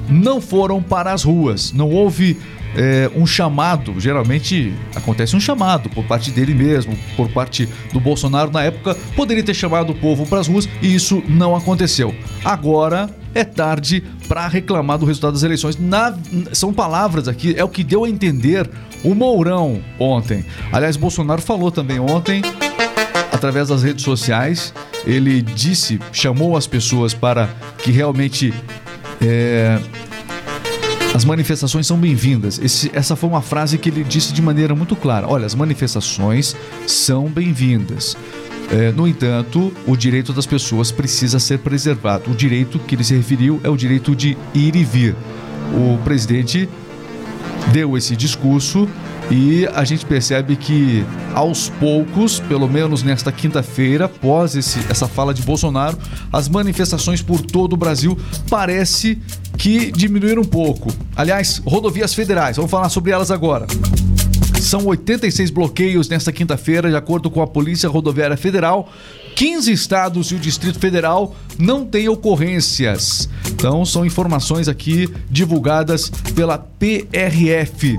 não 0.09 0.41
foram 0.41 0.83
para 0.83 1.13
as 1.13 1.23
ruas. 1.23 1.73
Não 1.73 1.91
houve 1.91 2.37
é, 2.75 3.11
um 3.15 3.27
chamado, 3.27 3.99
geralmente 4.01 4.73
acontece 4.95 5.37
um 5.37 5.41
chamado 5.41 5.89
por 5.91 6.05
parte 6.05 6.31
dele 6.31 6.55
mesmo, 6.55 6.97
por 7.17 7.29
parte 7.29 7.69
do 7.93 8.01
Bolsonaro 8.01 8.51
na 8.51 8.63
época, 8.63 8.95
poderia 9.15 9.43
ter 9.43 9.55
chamado 9.55 9.91
o 9.91 9.95
povo 9.95 10.27
para 10.27 10.41
as 10.41 10.49
ruas 10.49 10.69
e 10.83 10.95
isso 10.95 11.23
não 11.29 11.55
aconteceu. 11.55 12.15
Agora 12.45 13.09
é 13.35 13.45
tarde 13.45 14.03
para 14.27 14.47
reclamar 14.49 14.99
do 14.99 15.07
resultado 15.07 15.35
das 15.35 15.43
eleições. 15.43 15.79
Na, 15.79 16.17
são 16.53 16.73
palavras 16.73 17.29
aqui, 17.29 17.55
é 17.57 17.63
o 17.63 17.69
que 17.69 17.85
deu 17.85 18.05
a 18.05 18.09
entender 18.09 18.69
o 19.05 19.15
Mourão 19.15 19.81
ontem. 19.99 20.45
Aliás, 20.73 20.97
Bolsonaro 20.97 21.43
falou 21.43 21.71
também 21.71 21.99
ontem, 22.01 22.43
através 23.33 23.69
das 23.69 23.83
redes 23.83 24.05
sociais, 24.05 24.73
ele 25.07 25.43
disse, 25.43 26.01
chamou 26.13 26.57
as 26.57 26.67
pessoas 26.67 27.15
para 27.15 27.49
que 27.79 27.91
realmente. 27.91 28.53
É, 29.21 29.79
as 31.17 31.25
manifestações 31.25 31.87
são 31.87 31.97
bem-vindas. 31.97 32.61
Essa 32.93 33.17
foi 33.17 33.31
uma 33.31 33.41
frase 33.41 33.79
que 33.79 33.89
ele 33.89 34.05
disse 34.05 34.35
de 34.35 34.43
maneira 34.43 34.75
muito 34.75 34.95
clara. 34.95 35.27
Olha, 35.27 35.47
as 35.47 35.55
manifestações 35.55 36.55
são 36.87 37.27
bem-vindas. 37.27 38.15
É, 38.71 38.93
no 38.93 39.09
entanto, 39.09 39.73
o 39.87 39.97
direito 39.97 40.35
das 40.35 40.45
pessoas 40.45 40.93
precisa 40.93 41.39
ser 41.39 41.61
preservado. 41.61 42.31
O 42.31 42.35
direito 42.35 42.79
que 42.79 42.95
ele 42.95 43.03
se 43.03 43.17
referiu 43.17 43.59
é 43.65 43.71
o 43.71 43.77
direito 43.79 44.15
de 44.15 44.37
ir 44.53 44.77
e 44.77 44.85
vir. 44.85 45.17
O 45.73 45.97
presidente 46.05 46.69
deu 47.73 47.97
esse 47.97 48.15
discurso 48.15 48.87
e 49.31 49.67
a 49.75 49.85
gente 49.85 50.07
percebe 50.07 50.55
que 50.55 51.05
aos 51.35 51.69
poucos, 51.69 52.39
pelo 52.41 52.69
menos 52.69 53.03
nesta 53.03 53.33
quinta-feira, 53.33 54.05
após 54.05 54.55
esse, 54.55 54.79
essa 54.89 55.09
fala 55.09 55.35
de 55.35 55.43
Bolsonaro, 55.43 55.99
as 56.33 56.49
manifestações 56.49 57.23
por 57.23 57.41
todo 57.41 57.73
o 57.73 57.77
Brasil 57.77 58.17
parece 58.49 59.19
que 59.59 59.91
diminuíram 59.91 60.43
um 60.43 60.47
pouco. 60.47 60.93
Aliás, 61.15 61.61
rodovias 61.65 62.15
federais, 62.15 62.57
vamos 62.57 62.71
falar 62.71 62.89
sobre 62.89 63.11
elas 63.11 63.31
agora. 63.31 63.67
São 64.61 64.87
86 64.87 65.51
bloqueios 65.51 66.09
nesta 66.09 66.33
quinta-feira, 66.33 66.89
de 66.89 66.97
acordo 66.97 67.31
com 67.31 67.43
a 67.43 67.47
Polícia 67.47 67.89
Rodoviária 67.89 68.37
Federal. 68.37 68.91
15 69.35 69.71
estados 69.71 70.31
e 70.31 70.35
o 70.35 70.39
Distrito 70.39 70.79
Federal 70.79 71.37
não 71.59 71.85
têm 71.85 72.09
ocorrências. 72.09 73.29
Então, 73.49 73.85
são 73.85 74.05
informações 74.05 74.67
aqui 74.67 75.09
divulgadas 75.31 76.11
pela 76.35 76.59
PRF 76.59 77.97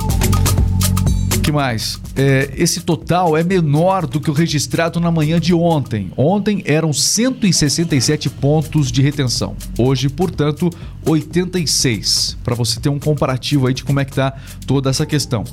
que 1.48 1.52
mais? 1.54 1.98
É, 2.14 2.52
esse 2.58 2.82
total 2.82 3.38
é 3.38 3.42
menor 3.42 4.06
do 4.06 4.20
que 4.20 4.30
o 4.30 4.34
registrado 4.34 5.00
na 5.00 5.10
manhã 5.10 5.40
de 5.40 5.54
ontem. 5.54 6.12
Ontem 6.18 6.62
eram 6.66 6.92
167 6.92 8.30
pontos 8.32 8.92
de 8.92 9.02
retenção. 9.02 9.56
Hoje, 9.80 10.10
portanto, 10.10 10.70
86. 11.06 12.38
Para 12.44 12.54
você 12.54 12.82
ter 12.82 12.90
um 12.90 13.00
comparativo 13.00 13.66
aí 13.66 13.74
de 13.74 13.86
como 13.86 13.98
é 13.98 14.04
que 14.04 14.12
tá 14.12 14.36
toda 14.66 14.90
essa 14.90 15.06
questão. 15.06 15.46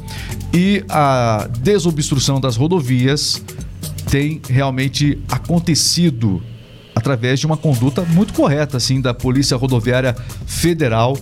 E 0.53 0.85
a 0.89 1.49
desobstrução 1.61 2.41
das 2.41 2.57
rodovias 2.57 3.41
tem 4.11 4.43
realmente 4.51 5.23
acontecido 5.31 6.43
através 6.93 7.39
de 7.39 7.47
uma 7.47 7.57
conduta 7.57 8.03
muito 8.03 8.35
correta 8.35 8.79
assim 8.79 9.01
da 9.01 9.15
Polícia 9.15 9.57
Rodoviária 9.57 10.17
Federal 10.45 11.17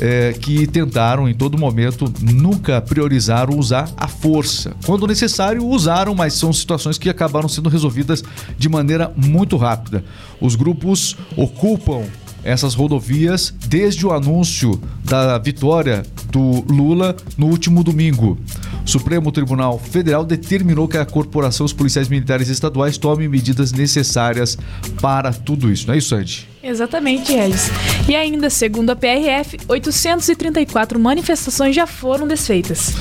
é, 0.00 0.32
que 0.32 0.66
tentaram 0.66 1.28
em 1.28 1.34
todo 1.34 1.58
momento 1.58 2.12
nunca 2.20 2.80
priorizaram 2.80 3.58
usar 3.58 3.88
a 3.96 4.08
força. 4.08 4.74
Quando 4.84 5.06
necessário, 5.06 5.64
usaram, 5.64 6.14
mas 6.14 6.34
são 6.34 6.52
situações 6.52 6.98
que 6.98 7.08
acabaram 7.08 7.48
sendo 7.48 7.68
resolvidas 7.68 8.22
de 8.58 8.68
maneira 8.68 9.12
muito 9.16 9.56
rápida. 9.56 10.04
Os 10.40 10.54
grupos 10.54 11.16
ocupam 11.36 12.04
essas 12.46 12.74
rodovias 12.74 13.52
desde 13.66 14.06
o 14.06 14.12
anúncio 14.12 14.80
da 15.04 15.36
vitória 15.36 16.04
do 16.30 16.64
Lula 16.72 17.16
no 17.36 17.46
último 17.46 17.82
domingo. 17.82 18.38
O 18.84 18.88
Supremo 18.88 19.32
Tribunal 19.32 19.78
Federal 19.78 20.24
determinou 20.24 20.86
que 20.86 20.96
a 20.96 21.04
corporação, 21.04 21.66
os 21.66 21.72
policiais 21.72 22.08
militares 22.08 22.48
estaduais, 22.48 22.96
tomem 22.96 23.28
medidas 23.28 23.72
necessárias 23.72 24.56
para 25.00 25.32
tudo 25.32 25.72
isso. 25.72 25.88
Não 25.88 25.94
é 25.94 25.98
isso, 25.98 26.14
Ed? 26.14 26.48
Exatamente, 26.62 27.32
Regis. 27.32 27.68
E 28.08 28.14
ainda, 28.14 28.48
segundo 28.48 28.90
a 28.90 28.96
PRF, 28.96 29.58
834 29.66 30.98
manifestações 31.00 31.74
já 31.74 31.86
foram 31.86 32.28
desfeitas. 32.28 32.94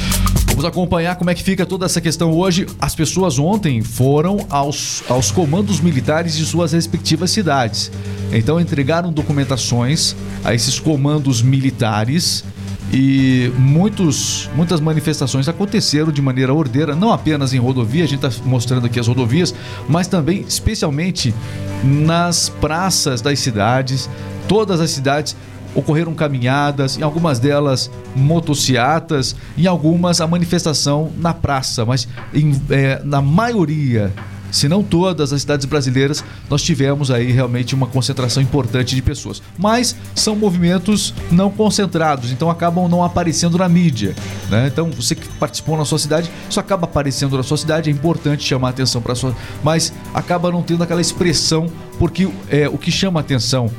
Vamos 0.55 0.63
acompanhar 0.63 1.17
como 1.17 1.29
é 1.29 1.35
que 1.35 1.43
fica 1.43 1.65
toda 1.65 1.85
essa 1.85 1.99
questão 1.99 2.31
hoje. 2.31 2.65
As 2.79 2.95
pessoas 2.95 3.37
ontem 3.37 3.81
foram 3.81 4.47
aos, 4.49 5.03
aos 5.09 5.29
comandos 5.29 5.81
militares 5.81 6.37
de 6.37 6.45
suas 6.45 6.71
respectivas 6.71 7.29
cidades. 7.31 7.91
Então 8.31 8.57
entregaram 8.57 9.11
documentações 9.11 10.15
a 10.45 10.53
esses 10.53 10.79
comandos 10.79 11.41
militares 11.41 12.45
e 12.89 13.51
muitos, 13.57 14.49
muitas 14.55 14.79
manifestações 14.79 15.49
aconteceram 15.49 16.09
de 16.09 16.21
maneira 16.21 16.53
ordeira, 16.53 16.95
não 16.95 17.11
apenas 17.11 17.53
em 17.53 17.57
rodovia, 17.57 18.05
a 18.05 18.07
gente 18.07 18.25
está 18.25 18.47
mostrando 18.47 18.85
aqui 18.85 18.97
as 18.97 19.09
rodovias, 19.09 19.53
mas 19.89 20.07
também, 20.07 20.45
especialmente, 20.47 21.35
nas 21.83 22.47
praças 22.47 23.19
das 23.19 23.39
cidades. 23.39 24.09
Todas 24.47 24.79
as 24.79 24.91
cidades 24.91 25.35
ocorreram 25.75 26.15
caminhadas, 26.15 26.97
em 26.97 27.03
algumas 27.03 27.37
delas 27.37 27.91
motociatas, 28.15 29.35
em 29.57 29.67
algumas 29.67 30.21
a 30.21 30.27
manifestação 30.27 31.11
na 31.17 31.33
praça, 31.33 31.85
mas 31.85 32.07
em, 32.33 32.59
é, 32.69 33.01
na 33.03 33.21
maioria 33.21 34.11
se 34.55 34.69
não 34.69 34.81
todas 34.81 35.33
as 35.33 35.41
cidades 35.41 35.65
brasileiras, 35.65 36.23
nós 36.49 36.61
tivemos 36.61 37.11
aí 37.11 37.29
realmente 37.29 37.75
uma 37.75 37.87
concentração 37.87 38.41
importante 38.41 38.95
de 38.95 39.01
pessoas. 39.01 39.41
Mas 39.57 39.97
são 40.15 40.33
movimentos 40.33 41.13
não 41.29 41.49
concentrados, 41.49 42.31
então 42.31 42.49
acabam 42.49 42.87
não 42.87 43.03
aparecendo 43.03 43.57
na 43.57 43.67
mídia. 43.67 44.15
Né? 44.49 44.67
Então, 44.71 44.89
você 44.91 45.13
que 45.13 45.27
participou 45.27 45.77
na 45.77 45.83
sua 45.83 45.99
cidade, 45.99 46.31
isso 46.49 46.57
acaba 46.57 46.85
aparecendo 46.85 47.35
na 47.35 47.43
sua 47.43 47.57
cidade, 47.57 47.89
é 47.89 47.93
importante 47.93 48.45
chamar 48.45 48.69
atenção 48.69 49.01
para 49.01 49.13
sua. 49.13 49.35
Mas 49.61 49.91
acaba 50.13 50.49
não 50.49 50.63
tendo 50.63 50.83
aquela 50.83 51.01
expressão, 51.01 51.69
porque 51.99 52.25
é, 52.49 52.69
o 52.69 52.77
que 52.77 52.91
chama 52.91 53.19
atenção 53.19 53.69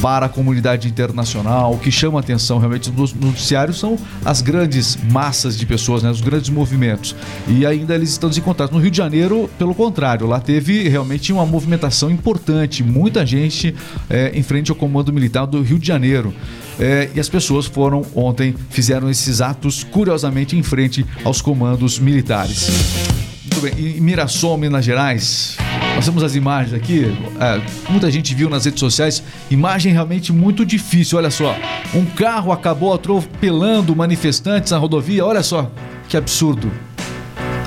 para 0.00 0.26
a 0.26 0.28
comunidade 0.28 0.88
internacional. 0.88 1.74
O 1.74 1.78
que 1.78 1.90
chama 1.90 2.20
atenção 2.20 2.58
realmente 2.58 2.90
nos 2.90 3.12
noticiários 3.12 3.78
são 3.78 3.98
as 4.24 4.40
grandes 4.40 4.98
massas 5.10 5.56
de 5.56 5.66
pessoas, 5.66 6.02
né, 6.02 6.10
os 6.10 6.20
grandes 6.20 6.50
movimentos. 6.50 7.14
E 7.46 7.66
ainda 7.66 7.94
eles 7.94 8.10
estão 8.10 8.28
desencontrados. 8.28 8.74
No 8.74 8.80
Rio 8.80 8.90
de 8.90 8.96
Janeiro, 8.96 9.50
pelo 9.58 9.74
contrário, 9.74 10.26
lá 10.26 10.40
teve 10.40 10.88
realmente 10.88 11.32
uma 11.32 11.46
movimentação 11.46 12.10
importante, 12.10 12.82
muita 12.82 13.24
gente 13.24 13.74
é, 14.08 14.32
em 14.34 14.42
frente 14.42 14.70
ao 14.70 14.76
comando 14.76 15.12
militar 15.12 15.46
do 15.46 15.62
Rio 15.62 15.78
de 15.78 15.86
Janeiro. 15.86 16.34
É, 16.78 17.10
e 17.14 17.20
as 17.20 17.28
pessoas 17.28 17.66
foram 17.66 18.04
ontem, 18.14 18.54
fizeram 18.70 19.10
esses 19.10 19.40
atos 19.40 19.84
curiosamente 19.84 20.56
em 20.56 20.62
frente 20.62 21.04
aos 21.24 21.42
comandos 21.42 21.98
militares. 21.98 23.29
Muito 23.60 23.76
bem, 23.76 23.96
em 23.96 24.00
Mirassol, 24.00 24.56
Minas 24.56 24.82
Gerais, 24.82 25.58
nós 25.94 26.06
temos 26.06 26.22
as 26.22 26.34
imagens 26.34 26.72
aqui, 26.72 27.14
é, 27.38 27.60
muita 27.90 28.10
gente 28.10 28.34
viu 28.34 28.48
nas 28.48 28.64
redes 28.64 28.80
sociais, 28.80 29.22
imagem 29.50 29.92
realmente 29.92 30.32
muito 30.32 30.64
difícil, 30.64 31.18
olha 31.18 31.30
só. 31.30 31.54
Um 31.94 32.06
carro 32.06 32.52
acabou 32.52 32.94
atropelando 32.94 33.94
manifestantes 33.94 34.72
na 34.72 34.78
rodovia, 34.78 35.26
olha 35.26 35.42
só 35.42 35.70
que 36.08 36.16
absurdo. 36.16 36.72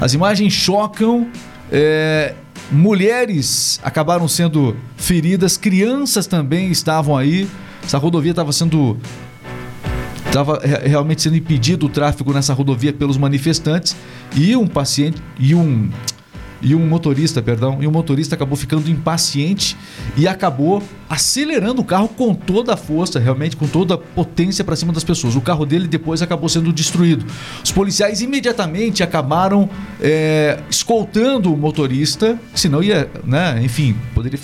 As 0.01 0.15
imagens 0.15 0.51
chocam, 0.51 1.27
é, 1.71 2.33
mulheres 2.71 3.79
acabaram 3.83 4.27
sendo 4.27 4.75
feridas, 4.97 5.57
crianças 5.57 6.25
também 6.25 6.71
estavam 6.71 7.15
aí, 7.15 7.47
essa 7.83 7.99
rodovia 7.99 8.31
estava 8.31 8.51
sendo 8.51 8.97
estava 10.33 10.59
realmente 10.83 11.21
sendo 11.21 11.35
impedido 11.35 11.85
o 11.85 11.89
tráfego 11.89 12.33
nessa 12.33 12.55
rodovia 12.55 12.91
pelos 12.91 13.17
manifestantes 13.17 13.95
e 14.35 14.55
um 14.55 14.65
paciente 14.65 15.21
e 15.39 15.53
um 15.53 15.91
e 16.59 16.73
um 16.73 16.87
motorista, 16.87 17.41
perdão, 17.41 17.83
e 17.83 17.87
um 17.87 17.91
motorista 17.91 18.35
acabou 18.35 18.55
ficando 18.55 18.89
impaciente 18.89 19.75
e 20.15 20.27
acabou 20.27 20.81
acelerando 21.13 21.81
o 21.81 21.85
carro 21.85 22.07
com 22.07 22.33
toda 22.33 22.73
a 22.73 22.77
força, 22.77 23.19
realmente 23.19 23.55
com 23.55 23.67
toda 23.67 23.93
a 23.93 23.97
potência 23.97 24.63
para 24.63 24.75
cima 24.75 24.91
das 24.91 25.03
pessoas. 25.03 25.35
O 25.35 25.41
carro 25.41 25.63
dele 25.63 25.87
depois 25.87 26.23
acabou 26.23 26.49
sendo 26.49 26.73
destruído. 26.73 27.23
Os 27.63 27.71
policiais 27.71 28.21
imediatamente 28.21 29.03
acabaram 29.03 29.69
é, 30.01 30.59
escoltando 30.71 31.53
o 31.53 31.57
motorista, 31.57 32.39
senão 32.55 32.81
ia, 32.81 33.09
né, 33.23 33.59
enfim, 33.61 33.95
poderia, 34.15 34.39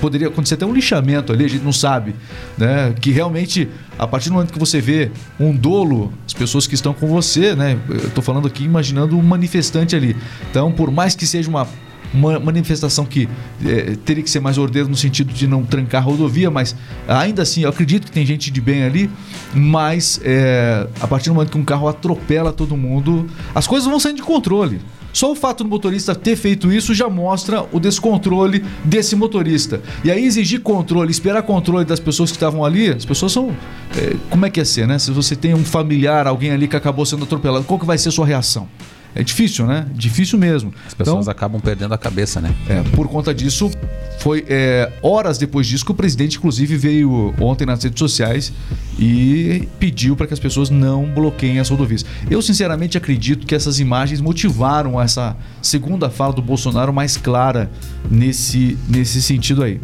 poderia 0.00 0.26
acontecer 0.26 0.54
até 0.54 0.66
um 0.66 0.74
lixamento 0.74 1.32
ali, 1.32 1.44
a 1.44 1.48
gente 1.48 1.64
não 1.64 1.72
sabe, 1.72 2.16
né, 2.58 2.92
que 3.00 3.12
realmente 3.12 3.68
a 3.96 4.06
partir 4.06 4.28
do 4.28 4.34
momento 4.34 4.52
que 4.52 4.58
você 4.58 4.80
vê 4.80 5.12
um 5.38 5.54
dolo, 5.54 6.12
as 6.26 6.32
pessoas 6.32 6.66
que 6.66 6.74
estão 6.74 6.92
com 6.92 7.06
você, 7.06 7.54
né? 7.54 7.78
Eu 7.88 8.10
tô 8.10 8.22
falando 8.22 8.48
aqui 8.48 8.64
imaginando 8.64 9.16
um 9.16 9.22
manifestante 9.22 9.94
ali. 9.94 10.16
Então, 10.50 10.72
por 10.72 10.90
mais 10.90 11.14
que 11.14 11.26
seja 11.26 11.48
uma 11.48 11.68
uma 12.12 12.38
manifestação 12.38 13.04
que 13.04 13.28
é, 13.64 13.96
teria 14.04 14.22
que 14.22 14.30
ser 14.30 14.40
mais 14.40 14.58
ordeira 14.58 14.88
no 14.88 14.96
sentido 14.96 15.32
de 15.32 15.46
não 15.46 15.64
trancar 15.64 16.02
a 16.02 16.04
rodovia, 16.04 16.50
mas 16.50 16.76
ainda 17.08 17.42
assim 17.42 17.62
eu 17.62 17.68
acredito 17.68 18.06
que 18.06 18.12
tem 18.12 18.24
gente 18.26 18.50
de 18.50 18.60
bem 18.60 18.84
ali, 18.84 19.10
mas 19.54 20.20
é, 20.24 20.86
a 21.00 21.06
partir 21.06 21.30
do 21.30 21.34
momento 21.34 21.50
que 21.50 21.58
um 21.58 21.64
carro 21.64 21.88
atropela 21.88 22.52
todo 22.52 22.76
mundo, 22.76 23.26
as 23.54 23.66
coisas 23.66 23.88
vão 23.88 23.98
saindo 23.98 24.16
de 24.16 24.22
controle. 24.22 24.80
Só 25.12 25.30
o 25.30 25.34
fato 25.34 25.62
do 25.62 25.68
motorista 25.68 26.14
ter 26.14 26.36
feito 26.36 26.72
isso 26.72 26.94
já 26.94 27.08
mostra 27.08 27.66
o 27.70 27.78
descontrole 27.78 28.64
desse 28.82 29.14
motorista. 29.14 29.82
E 30.02 30.10
aí 30.10 30.24
exigir 30.24 30.60
controle, 30.60 31.10
esperar 31.10 31.42
controle 31.42 31.84
das 31.84 32.00
pessoas 32.00 32.30
que 32.30 32.36
estavam 32.36 32.64
ali, 32.64 32.88
as 32.88 33.04
pessoas 33.04 33.32
são. 33.32 33.54
É, 33.94 34.16
como 34.30 34.46
é 34.46 34.50
que 34.50 34.60
é 34.60 34.64
ser, 34.64 34.86
né? 34.86 34.98
Se 34.98 35.10
você 35.10 35.36
tem 35.36 35.52
um 35.54 35.64
familiar, 35.64 36.26
alguém 36.26 36.50
ali 36.50 36.66
que 36.66 36.76
acabou 36.76 37.04
sendo 37.04 37.24
atropelado, 37.24 37.64
qual 37.64 37.78
que 37.78 37.84
vai 37.84 37.98
ser 37.98 38.08
a 38.08 38.12
sua 38.12 38.24
reação? 38.24 38.66
É 39.14 39.22
difícil, 39.22 39.66
né? 39.66 39.86
Difícil 39.94 40.38
mesmo. 40.38 40.72
As 40.86 40.94
pessoas 40.94 41.24
então, 41.24 41.30
acabam 41.30 41.60
perdendo 41.60 41.92
a 41.92 41.98
cabeça, 41.98 42.40
né? 42.40 42.54
É, 42.68 42.82
por 42.94 43.08
conta 43.08 43.34
disso, 43.34 43.70
foi 44.18 44.44
é, 44.48 44.90
horas 45.02 45.36
depois 45.36 45.66
disso 45.66 45.84
que 45.84 45.90
o 45.90 45.94
presidente, 45.94 46.38
inclusive, 46.38 46.76
veio 46.76 47.34
ontem 47.40 47.66
nas 47.66 47.82
redes 47.82 47.98
sociais 47.98 48.52
e 48.98 49.68
pediu 49.78 50.16
para 50.16 50.26
que 50.26 50.34
as 50.34 50.40
pessoas 50.40 50.70
não 50.70 51.04
bloqueiem 51.04 51.58
as 51.58 51.68
rodovias. 51.68 52.04
Eu, 52.30 52.40
sinceramente, 52.40 52.96
acredito 52.96 53.46
que 53.46 53.54
essas 53.54 53.78
imagens 53.80 54.20
motivaram 54.20 55.00
essa 55.00 55.36
segunda 55.60 56.08
fala 56.08 56.32
do 56.32 56.42
Bolsonaro 56.42 56.92
mais 56.92 57.16
clara 57.16 57.70
nesse, 58.10 58.78
nesse 58.88 59.20
sentido 59.20 59.62
aí. 59.62 59.80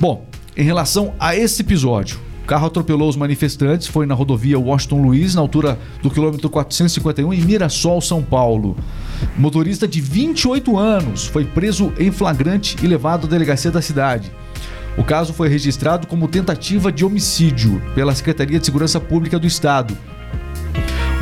Bom, 0.00 0.26
em 0.56 0.64
relação 0.64 1.14
a 1.18 1.36
esse 1.36 1.62
episódio, 1.62 2.18
o 2.44 2.46
carro 2.46 2.66
atropelou 2.66 3.08
os 3.08 3.16
manifestantes, 3.16 3.86
foi 3.86 4.04
na 4.04 4.14
rodovia 4.14 4.58
Washington 4.58 5.00
Luiz, 5.00 5.34
na 5.34 5.40
altura 5.40 5.78
do 6.02 6.10
quilômetro 6.10 6.50
451, 6.50 7.32
em 7.32 7.40
Mirassol, 7.40 8.02
São 8.02 8.22
Paulo. 8.22 8.76
Motorista 9.38 9.88
de 9.88 9.98
28 9.98 10.76
anos 10.76 11.24
foi 11.24 11.46
preso 11.46 11.90
em 11.98 12.12
flagrante 12.12 12.76
e 12.82 12.86
levado 12.86 13.26
à 13.26 13.30
delegacia 13.30 13.70
da 13.70 13.80
cidade. 13.80 14.30
O 14.98 15.02
caso 15.02 15.32
foi 15.32 15.48
registrado 15.48 16.06
como 16.06 16.28
tentativa 16.28 16.92
de 16.92 17.02
homicídio 17.02 17.80
pela 17.94 18.14
Secretaria 18.14 18.60
de 18.60 18.66
Segurança 18.66 19.00
Pública 19.00 19.38
do 19.38 19.46
Estado. 19.46 19.96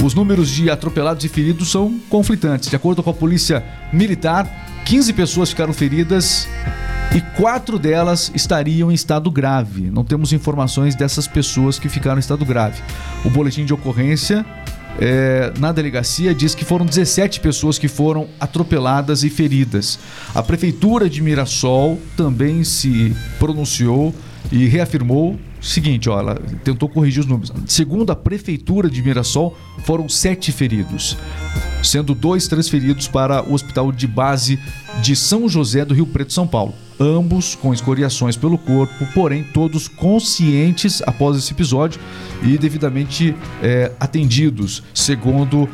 Os 0.03 0.15
números 0.15 0.51
de 0.51 0.69
atropelados 0.71 1.25
e 1.25 1.29
feridos 1.29 1.71
são 1.71 2.01
conflitantes. 2.09 2.69
De 2.69 2.75
acordo 2.75 3.01
com 3.01 3.11
a 3.11 3.15
Polícia 3.15 3.65
Militar, 3.93 4.45
15 4.85 5.13
pessoas 5.13 5.51
ficaram 5.51 5.73
feridas 5.73 6.49
e 7.15 7.21
quatro 7.37 7.79
delas 7.79 8.33
estariam 8.35 8.91
em 8.91 8.95
estado 8.95 9.31
grave. 9.31 9.91
Não 9.91 10.03
temos 10.03 10.33
informações 10.33 10.95
dessas 10.95 11.27
pessoas 11.27 11.79
que 11.79 11.89
ficaram 11.89 12.17
em 12.17 12.21
estado 12.21 12.45
grave. 12.45 12.83
O 13.25 13.29
boletim 13.29 13.67
de 13.67 13.75
ocorrência 13.75 14.47
é, 14.99 15.53
na 15.59 15.73
delegacia 15.73 16.35
diz 16.35 16.55
que 16.55 16.65
foram 16.65 16.87
17 16.87 17.41
pessoas 17.41 17.79
que 17.79 17.87
foram 17.87 18.29
atropeladas 18.41 19.25
e 19.25 19.31
feridas. 19.31 19.99
A 20.35 20.43
prefeitura 20.43 21.09
de 21.09 21.21
Mirassol 21.21 22.01
também 22.17 22.65
se 22.65 23.15
pronunciou 23.39 24.15
e 24.51 24.67
reafirmou 24.67 25.35
o 25.35 25.65
seguinte, 25.65 26.09
ó, 26.09 26.19
ela 26.19 26.35
tentou 26.65 26.89
corrigir 26.89 27.21
os 27.21 27.27
números. 27.27 27.53
Segundo 27.67 28.11
a 28.11 28.17
prefeitura 28.17 28.89
de 28.89 29.03
Mirassol, 29.03 29.57
foram 29.85 30.09
sete 30.09 30.51
feridos, 30.51 31.17
sendo 31.83 32.15
dois 32.15 32.49
transferidos 32.49 33.07
para 33.07 33.43
o 33.49 33.53
hospital 33.53 33.93
de 33.93 34.07
base 34.07 34.59
de 35.01 35.15
São 35.15 35.49
José 35.49 35.85
do 35.85 35.95
Rio 35.95 36.07
Preto, 36.07 36.33
São 36.33 36.47
Paulo 36.49 36.75
ambos 37.03 37.57
com 37.57 37.75
escoriações 37.75 38.37
pelo 38.37 38.57
corpo, 38.57 39.07
porém 39.13 39.43
todos 39.43 39.89
conscientes 39.89 41.03
após 41.05 41.37
esse 41.37 41.53
episódio 41.53 42.01
e 42.43 42.57
devidamente 42.57 43.35
é, 43.61 43.91
atendidos, 43.99 44.83
segundo 44.95 45.69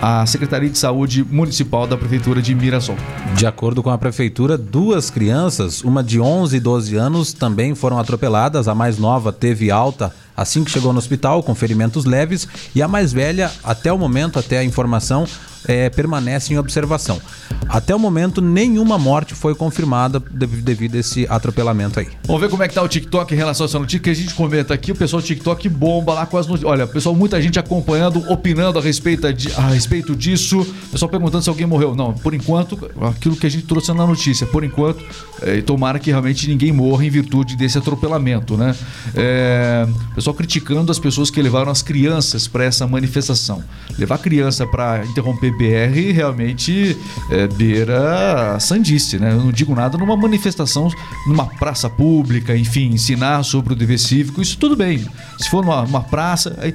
a 0.00 0.24
Secretaria 0.26 0.70
de 0.70 0.78
Saúde 0.78 1.24
Municipal 1.24 1.84
da 1.84 1.96
Prefeitura 1.96 2.40
de 2.40 2.54
Mirassol. 2.54 2.96
De 3.34 3.46
acordo 3.46 3.82
com 3.82 3.90
a 3.90 3.98
Prefeitura, 3.98 4.56
duas 4.56 5.10
crianças, 5.10 5.82
uma 5.82 6.04
de 6.04 6.20
11 6.20 6.56
e 6.56 6.60
12 6.60 6.94
anos, 6.94 7.32
também 7.32 7.74
foram 7.74 7.98
atropeladas. 7.98 8.68
A 8.68 8.74
mais 8.76 8.96
nova 8.96 9.32
teve 9.32 9.72
alta 9.72 10.14
assim 10.36 10.62
que 10.62 10.70
chegou 10.70 10.92
no 10.92 11.00
hospital, 11.00 11.42
com 11.42 11.52
ferimentos 11.52 12.04
leves, 12.04 12.46
e 12.72 12.80
a 12.80 12.86
mais 12.86 13.12
velha, 13.12 13.50
até 13.64 13.92
o 13.92 13.98
momento, 13.98 14.38
até 14.38 14.58
a 14.58 14.64
informação, 14.64 15.26
é, 15.68 15.88
permanece 15.90 16.52
em 16.52 16.58
observação. 16.58 17.20
Até 17.68 17.94
o 17.94 17.98
momento, 17.98 18.40
nenhuma 18.40 18.98
morte 18.98 19.34
foi 19.34 19.54
confirmada 19.54 20.18
de- 20.18 20.46
devido 20.46 20.94
a 20.96 20.98
esse 20.98 21.26
atropelamento 21.28 22.00
aí. 22.00 22.08
Vamos 22.26 22.40
ver 22.40 22.48
como 22.48 22.62
é 22.62 22.68
que 22.68 22.74
tá 22.74 22.82
o 22.82 22.88
TikTok 22.88 23.32
em 23.34 23.36
relação 23.36 23.64
a 23.64 23.68
essa 23.68 23.78
notícia 23.78 24.00
que 24.00 24.08
a 24.10 24.14
gente 24.14 24.32
comenta 24.34 24.72
aqui. 24.72 24.90
O 24.92 24.96
pessoal 24.96 25.20
do 25.20 25.26
TikTok 25.26 25.68
bomba 25.68 26.14
lá 26.14 26.24
com 26.26 26.38
as 26.38 26.46
notícias. 26.46 26.70
Olha, 26.72 26.86
pessoal, 26.86 27.14
muita 27.14 27.40
gente 27.42 27.58
acompanhando, 27.58 28.24
opinando 28.32 28.78
a 28.78 28.82
respeito, 28.82 29.30
de- 29.32 29.52
a 29.52 29.68
respeito 29.68 30.16
disso. 30.16 30.66
Pessoal 30.90 31.10
perguntando 31.10 31.42
se 31.44 31.50
alguém 31.50 31.66
morreu. 31.66 31.94
Não, 31.94 32.14
por 32.14 32.32
enquanto, 32.32 32.90
aquilo 33.02 33.36
que 33.36 33.46
a 33.46 33.50
gente 33.50 33.64
trouxe 33.66 33.92
na 33.92 34.06
notícia. 34.06 34.46
Por 34.46 34.64
enquanto, 34.64 35.04
é, 35.42 35.60
tomara 35.60 35.98
que 35.98 36.10
realmente 36.10 36.48
ninguém 36.48 36.72
morra 36.72 37.04
em 37.04 37.10
virtude 37.10 37.54
desse 37.56 37.76
atropelamento, 37.76 38.56
né? 38.56 38.74
É, 39.14 39.86
pessoal 40.14 40.34
criticando 40.34 40.90
as 40.90 40.98
pessoas 40.98 41.30
que 41.30 41.42
levaram 41.42 41.70
as 41.70 41.82
crianças 41.82 42.46
para 42.48 42.64
essa 42.64 42.86
manifestação. 42.86 43.62
Levar 43.98 44.18
criança 44.18 44.66
para 44.66 45.04
interromper 45.04 45.50
BR 45.58 46.12
realmente 46.14 46.96
é, 47.30 47.46
beira 47.48 48.54
a 48.54 48.60
sandice, 48.60 49.18
né? 49.18 49.32
Eu 49.32 49.38
não 49.38 49.52
digo 49.52 49.74
nada 49.74 49.98
numa 49.98 50.16
manifestação, 50.16 50.88
numa 51.26 51.46
praça 51.46 51.90
pública, 51.90 52.56
enfim, 52.56 52.86
ensinar 52.92 53.42
sobre 53.42 53.72
o 53.72 53.76
dever 53.76 53.98
cívico, 53.98 54.40
isso 54.40 54.56
tudo 54.56 54.76
bem. 54.76 55.04
Se 55.38 55.50
for 55.50 55.64
numa, 55.64 55.82
numa 55.82 56.00
praça, 56.02 56.56
aí, 56.60 56.72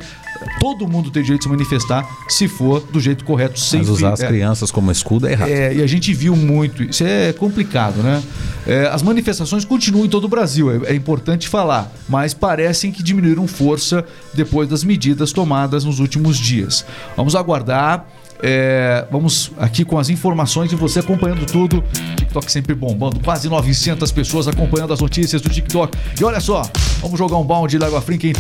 todo 0.59 0.87
mundo 0.87 1.09
tem 1.09 1.23
direito 1.23 1.41
de 1.41 1.45
se 1.45 1.49
manifestar 1.49 2.05
se 2.27 2.47
for 2.47 2.81
do 2.81 2.99
jeito 2.99 3.23
correto, 3.23 3.59
sem 3.59 3.79
Mas 3.79 3.89
usar 3.89 4.07
fi- 4.09 4.13
as 4.13 4.19
é, 4.21 4.27
crianças 4.27 4.71
como 4.71 4.91
escudo 4.91 5.27
é 5.27 5.31
errado. 5.31 5.49
é, 5.49 5.75
e 5.75 5.81
a 5.81 5.87
gente 5.87 6.13
viu 6.13 6.35
muito, 6.35 6.83
isso 6.83 7.03
é 7.03 7.31
complicado, 7.33 8.03
né? 8.03 8.21
É, 8.67 8.87
as 8.87 9.01
manifestações 9.01 9.63
continuam 9.65 10.05
em 10.05 10.09
todo 10.09 10.25
o 10.25 10.27
Brasil, 10.27 10.69
é, 10.85 10.91
é 10.91 10.95
importante 10.95 11.47
falar, 11.47 11.91
mas 12.09 12.33
parecem 12.33 12.91
que 12.91 13.01
diminuíram 13.03 13.47
força 13.47 14.05
depois 14.33 14.67
das 14.69 14.83
medidas 14.83 15.31
tomadas 15.31 15.83
nos 15.85 15.99
últimos 15.99 16.37
dias. 16.37 16.85
Vamos 17.15 17.35
aguardar. 17.35 18.05
É, 18.41 19.05
vamos 19.11 19.51
aqui 19.57 19.85
com 19.85 19.97
as 19.97 20.09
informações 20.09 20.71
e 20.71 20.75
você 20.75 20.99
acompanhando 20.99 21.45
tudo. 21.45 21.83
TikTok 22.15 22.51
sempre 22.51 22.73
bombando, 22.73 23.19
quase 23.19 23.49
900 23.49 24.11
pessoas 24.11 24.47
acompanhando 24.47 24.93
as 24.93 24.99
notícias 24.99 25.41
do 25.41 25.49
TikTok. 25.49 25.97
E 26.19 26.23
olha 26.23 26.39
só, 26.39 26.63
vamos 27.01 27.17
jogar 27.17 27.37
um 27.37 27.43
balde 27.43 27.77
de 27.77 27.85
água 27.85 28.01
fria 28.01 28.17
quem 28.17 28.33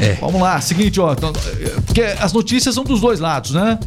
É. 0.00 0.14
Vamos 0.20 0.40
lá, 0.40 0.60
seguinte, 0.60 1.00
ó. 1.00 1.12
então, 1.12 1.32
é, 1.60 1.80
Porque 1.86 2.02
as 2.02 2.32
notícias 2.32 2.74
são 2.74 2.84
dos 2.84 3.00
dois 3.00 3.20
lados, 3.20 3.52
né? 3.52 3.78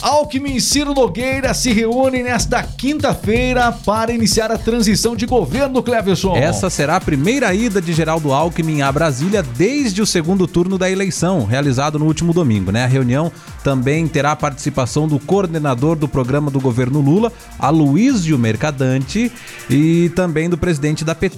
Alckmin 0.00 0.54
e 0.54 0.60
Ciro 0.60 0.94
Nogueira 0.94 1.52
se 1.52 1.72
reúnem 1.72 2.22
nesta 2.22 2.62
quinta-feira 2.62 3.72
para 3.72 4.12
iniciar 4.12 4.50
a 4.52 4.56
transição 4.56 5.16
de 5.16 5.26
governo, 5.26 5.82
Cleverson. 5.82 6.36
Essa 6.36 6.70
será 6.70 6.96
a 6.96 7.00
primeira 7.00 7.52
ida 7.52 7.82
de 7.82 7.92
Geraldo 7.92 8.32
Alckmin 8.32 8.80
a 8.82 8.92
Brasília 8.92 9.42
desde 9.42 10.00
o 10.00 10.06
segundo 10.06 10.46
turno 10.46 10.78
da 10.78 10.88
eleição, 10.88 11.44
realizado 11.44 11.98
no 11.98 12.06
último 12.06 12.32
domingo. 12.32 12.70
Né? 12.70 12.84
A 12.84 12.88
reunião 12.88 13.32
também 13.64 14.06
terá 14.06 14.32
a 14.32 14.36
participação 14.36 15.08
do 15.08 15.18
coordenador 15.18 15.96
do 15.96 16.06
programa 16.06 16.48
do 16.48 16.60
governo 16.60 17.00
Lula, 17.00 17.32
Aloysio 17.58 18.38
Mercadante, 18.38 19.32
e 19.68 20.10
também 20.14 20.48
do 20.48 20.56
presidente 20.56 21.04
da 21.04 21.14
P... 21.14 21.30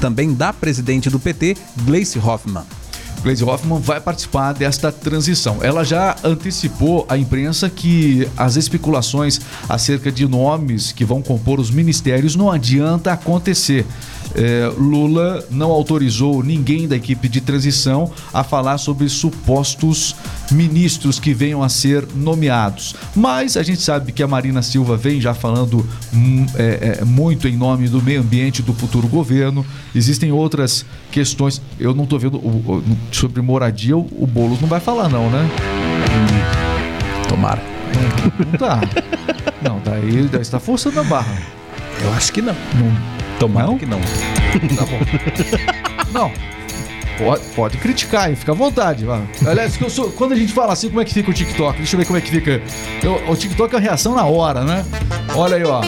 também 0.00 0.32
da 0.32 0.52
presidente 0.52 1.10
do 1.10 1.18
PT, 1.18 1.56
Gleice 1.84 2.18
Hoffmann. 2.18 2.64
Gleisi 3.24 3.42
Hoffmann 3.42 3.80
vai 3.80 3.98
participar 4.02 4.52
desta 4.52 4.92
transição. 4.92 5.56
Ela 5.62 5.82
já 5.82 6.14
antecipou 6.22 7.06
à 7.08 7.16
imprensa 7.16 7.70
que 7.70 8.28
as 8.36 8.56
especulações 8.56 9.40
acerca 9.66 10.12
de 10.12 10.28
nomes 10.28 10.92
que 10.92 11.06
vão 11.06 11.22
compor 11.22 11.58
os 11.58 11.70
ministérios 11.70 12.36
não 12.36 12.50
adianta 12.50 13.12
acontecer. 13.12 13.86
É, 14.34 14.70
Lula 14.76 15.44
não 15.50 15.70
autorizou 15.70 16.42
ninguém 16.42 16.88
da 16.88 16.96
equipe 16.96 17.28
de 17.28 17.40
transição 17.40 18.10
a 18.32 18.42
falar 18.42 18.78
sobre 18.78 19.08
supostos 19.08 20.14
ministros 20.50 21.18
que 21.20 21.32
venham 21.32 21.62
a 21.62 21.68
ser 21.68 22.06
nomeados. 22.14 22.94
Mas 23.14 23.56
a 23.56 23.62
gente 23.62 23.80
sabe 23.80 24.12
que 24.12 24.22
a 24.22 24.26
Marina 24.28 24.60
Silva 24.62 24.96
vem 24.96 25.20
já 25.20 25.34
falando 25.34 25.86
é, 26.56 26.98
é, 27.00 27.04
muito 27.04 27.46
em 27.48 27.56
nome 27.56 27.88
do 27.88 28.02
meio 28.02 28.20
ambiente 28.20 28.60
do 28.62 28.72
futuro 28.74 29.06
governo. 29.08 29.64
Existem 29.94 30.32
outras 30.32 30.84
questões. 31.12 31.60
Eu 31.78 31.94
não 31.94 32.04
estou 32.04 32.18
vendo 32.18 32.38
o- 32.38 32.48
o- 32.78 32.84
sobre 33.12 33.40
moradia, 33.40 33.96
o, 33.96 34.00
o 34.18 34.26
Boulos 34.26 34.60
não 34.60 34.68
vai 34.68 34.80
falar, 34.80 35.08
não, 35.08 35.30
né? 35.30 35.48
Tomara. 37.28 37.62
Não 38.38 38.58
tá. 38.58 38.80
Não, 39.62 39.80
daí 39.84 40.28
está 40.40 40.58
forçando 40.58 40.98
a 41.00 41.04
barra. 41.04 41.36
Eu 42.02 42.12
acho 42.14 42.32
que 42.32 42.42
não. 42.42 42.54
Não. 42.74 43.23
Tomara 43.38 43.66
Não? 43.66 43.78
que 43.78 43.86
não. 43.86 44.00
Tá 44.76 44.84
bom. 44.86 45.00
Não. 46.12 46.32
Pode, 47.18 47.42
pode 47.54 47.76
criticar 47.78 48.24
aí, 48.24 48.34
fica 48.36 48.52
à 48.52 48.54
vontade. 48.54 49.04
vai. 49.04 49.22
Aliás, 49.46 49.76
que 49.76 49.84
eu 49.84 49.90
sou- 49.90 50.10
quando 50.12 50.32
a 50.32 50.36
gente 50.36 50.52
fala 50.52 50.72
assim, 50.72 50.88
como 50.88 51.00
é 51.00 51.04
que 51.04 51.14
fica 51.14 51.30
o 51.30 51.34
TikTok? 51.34 51.76
Deixa 51.78 51.94
eu 51.94 51.98
ver 51.98 52.06
como 52.06 52.18
é 52.18 52.20
que 52.20 52.30
fica. 52.30 52.60
Eu- 53.02 53.22
o 53.28 53.36
TikTok 53.36 53.72
é 53.74 53.78
a 53.78 53.80
reação 53.80 54.14
na 54.14 54.24
hora, 54.24 54.62
né? 54.64 54.84
Olha 55.34 55.56
aí, 55.56 55.64
ó. 55.64 55.80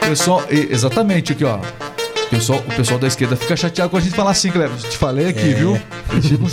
Pessoal, 0.00 0.42
exatamente 0.50 1.32
aqui, 1.32 1.44
ó. 1.44 1.58
Pessoal, 2.30 2.60
o 2.60 2.74
pessoal 2.74 2.98
da 2.98 3.08
esquerda 3.08 3.36
fica 3.36 3.56
chateado 3.56 3.90
quando 3.90 4.02
a 4.02 4.04
gente 4.06 4.14
falar 4.14 4.30
assim, 4.30 4.50
Cleber. 4.50 4.76
Te 4.76 4.96
falei 4.96 5.28
aqui, 5.28 5.52
viu? 5.52 5.78
Eles 6.12 6.26
ficam 6.26 6.46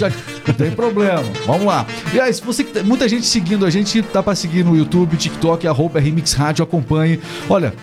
Não 0.47 0.53
tem 0.53 0.71
problema. 0.71 1.23
Vamos 1.45 1.65
lá. 1.65 1.86
E 2.13 2.19
aí, 2.19 2.33
se 2.33 2.41
você 2.41 2.63
que 2.63 2.73
tá- 2.73 2.83
muita 2.83 3.07
gente 3.07 3.25
seguindo 3.25 3.65
a 3.65 3.69
gente, 3.69 4.01
tá 4.01 4.21
pra 4.23 4.33
seguir 4.36 4.65
no 4.65 4.75
YouTube, 4.75 5.15
TikTok, 5.15 5.67
arroba 5.67 5.99
Remix 5.99 6.33
Rádio, 6.33 6.63
acompanhe. 6.63 7.19
Olha, 7.47 7.73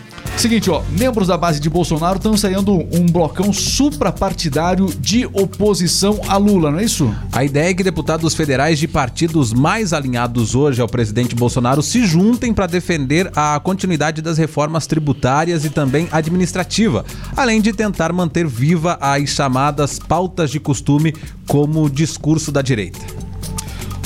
seguinte, 0.44 0.70
ó, 0.70 0.82
membros 0.90 1.28
da 1.28 1.38
base 1.38 1.58
de 1.58 1.70
Bolsonaro 1.70 2.18
estão 2.18 2.34
ensaiando 2.34 2.72
um 2.92 3.06
blocão 3.06 3.50
suprapartidário 3.50 4.86
de 5.00 5.24
oposição 5.26 6.20
a 6.28 6.36
Lula, 6.36 6.70
não 6.70 6.80
é 6.80 6.84
isso? 6.84 7.10
A 7.32 7.42
ideia 7.42 7.70
é 7.70 7.74
que 7.74 7.82
deputados 7.82 8.34
federais 8.34 8.78
de 8.78 8.86
partidos 8.86 9.54
mais 9.54 9.94
alinhados 9.94 10.54
hoje 10.54 10.82
ao 10.82 10.88
presidente 10.88 11.34
Bolsonaro 11.34 11.82
se 11.82 12.04
juntem 12.04 12.52
para 12.52 12.66
defender 12.66 13.30
a 13.34 13.58
continuidade 13.58 14.20
das 14.20 14.36
reformas 14.36 14.86
tributárias 14.86 15.64
e 15.64 15.70
também 15.70 16.08
administrativa, 16.12 17.06
além 17.34 17.62
de 17.62 17.72
tentar 17.72 18.12
manter 18.12 18.46
viva 18.46 18.98
as 19.00 19.30
chamadas 19.30 19.98
pautas 19.98 20.50
de 20.50 20.60
costume 20.60 21.14
como 21.46 21.88
discurso 21.88 22.52
da 22.52 22.60
direita. 22.60 23.23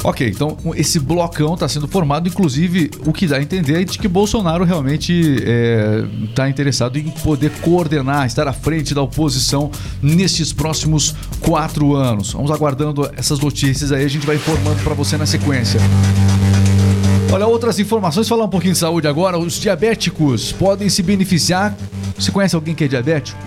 Ok, 0.05 0.29
então 0.29 0.57
esse 0.77 1.01
blocão 1.01 1.55
está 1.55 1.69
sendo 1.69 1.89
formado, 1.89 2.29
inclusive 2.29 2.91
o 3.05 3.13
que 3.13 3.27
dá 3.27 3.37
a 3.37 3.43
entender 3.43 3.81
é 3.81 3.85
de 3.85 3.99
que 3.99 4.07
Bolsonaro 4.07 4.65
realmente 4.65 5.13
está 6.29 6.49
interessado 6.49 6.99
em 6.99 7.11
poder 7.11 7.51
coordenar, 7.61 8.27
estar 8.27 8.47
à 8.47 8.53
frente 8.53 8.95
da 8.95 9.03
oposição 9.03 9.71
nestes 10.01 10.53
próximos 10.53 11.15
quatro 11.41 11.97
anos. 11.97 12.33
Vamos 12.33 12.51
aguardando 12.51 13.11
essas 13.17 13.41
notícias 13.41 13.91
aí, 13.91 14.05
a 14.05 14.09
gente 14.09 14.27
vai 14.27 14.37
informando 14.37 14.81
para 14.83 14.95
você 14.95 15.17
na 15.17 15.27
sequência. 15.27 15.81
Olha, 17.31 17.47
outras 17.47 17.79
informações, 17.79 18.27
falar 18.27 18.45
um 18.45 18.49
pouquinho 18.49 18.73
de 18.73 18.79
saúde 18.79 19.07
agora. 19.07 19.39
Os 19.39 19.61
diabéticos 19.61 20.53
podem 20.53 20.89
se 20.89 21.03
beneficiar. 21.03 21.77
Você 22.19 22.31
conhece 22.31 22.55
alguém 22.55 22.75
que 22.75 22.85
é 22.85 22.89
diabético? 22.89 23.39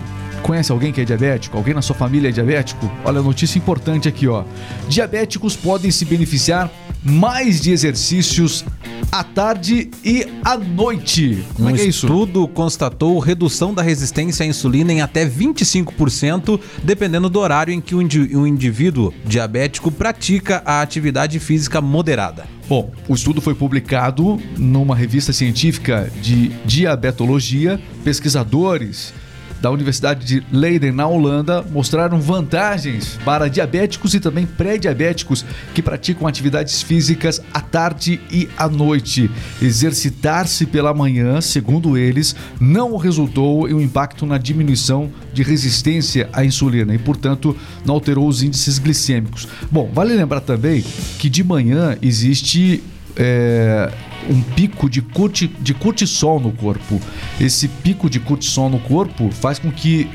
Conhece 0.44 0.72
alguém 0.72 0.92
que 0.92 1.02
é 1.02 1.06
diabético? 1.06 1.58
Alguém 1.58 1.74
na 1.74 1.82
sua 1.82 1.96
família 1.96 2.30
é 2.30 2.32
diabético? 2.32 2.92
Olha, 3.06 3.22
notícia 3.22 3.58
importante 3.58 4.08
aqui, 4.08 4.28
ó. 4.28 4.44
Diabéticos 4.88 5.56
podem 5.56 5.92
se 5.92 6.04
beneficiar 6.06 6.70
mais 7.04 7.62
de 7.62 7.72
exercícios 7.72 8.66
à 9.12 9.24
tarde 9.24 9.90
e 10.04 10.26
à 10.44 10.58
noite. 10.58 11.44
Como 11.56 11.68
um 11.68 11.76
é 11.76 11.80
é 11.80 11.86
isso? 11.86 12.06
estudo 12.06 12.48
constatou 12.48 13.20
redução 13.20 13.74
da 13.74 13.82
resistência 13.82 14.44
à 14.44 14.48
insulina 14.48 14.94
em 14.94 15.02
até 15.02 15.26
25%, 15.26 16.60
dependendo 16.84 17.30
do 17.30 17.40
horário 17.40 17.74
em 17.74 17.82
que 17.82 17.96
o 17.96 18.48
indivíduo 18.48 19.14
diabético 19.26 19.92
pratica 19.92 20.62
a 20.66 20.82
atividade 20.82 21.40
física 21.40 21.82
moderada. 21.82 22.46
Bom, 22.70 22.92
o 23.08 23.14
estudo 23.14 23.42
foi 23.42 23.54
publicado 23.54 24.40
numa 24.58 24.96
revista 24.96 25.34
científica 25.34 26.10
de 26.22 26.50
diabetologia. 26.66 27.82
Pesquisadores 28.04 29.14
da 29.62 29.70
Universidade 29.70 30.26
de 30.26 30.44
Leiden, 30.52 30.92
na 30.92 31.08
Holanda, 31.08 31.64
mostraram 31.72 32.20
vantagens 32.20 33.20
para 33.24 33.48
diabéticos 33.48 34.14
e 34.14 34.20
também 34.20 34.46
pré-diabéticos 34.46 35.46
que 35.74 35.82
praticam 35.82 36.28
atividades 36.28 36.82
físicas 36.82 37.42
à 37.54 37.62
tarde 37.62 38.20
e 38.32 38.50
à 38.58 38.68
noite. 38.68 39.30
Exercitar-se 39.62 40.66
pela 40.66 40.94
manhã, 40.94 41.40
segundo 41.42 41.98
eles, 41.98 42.36
não 42.60 42.98
resultou 42.98 43.70
em 43.70 43.74
um 43.74 43.82
impacto 43.82 44.26
na 44.26 44.38
diminuição 44.38 45.12
de 45.32 45.44
resistência 45.44 46.28
à 46.34 46.44
insulina 46.44 46.96
e, 46.96 46.98
portanto, 46.98 47.56
não 47.86 47.94
alterou 47.94 48.28
os 48.28 48.42
índices 48.42 48.80
glicêmicos. 48.80 49.48
Bom, 49.72 49.92
vale 49.94 50.16
lembrar 50.16 50.42
também 50.42 50.84
que 51.20 51.30
de 51.30 51.44
manhã 51.44 51.98
existe 52.02 52.84
é, 53.16 53.92
um 54.30 54.42
pico 54.42 54.90
de, 54.90 55.02
corti, 55.02 55.48
de 55.48 55.74
cortisol 55.74 56.40
no 56.40 56.52
corpo. 56.52 57.00
Esse 57.40 57.68
pico 57.68 58.10
de 58.10 58.20
cortisol 58.20 58.70
no 58.70 58.80
corpo 58.80 59.30
faz 59.32 59.60
com 59.60 59.72
que 59.72 60.10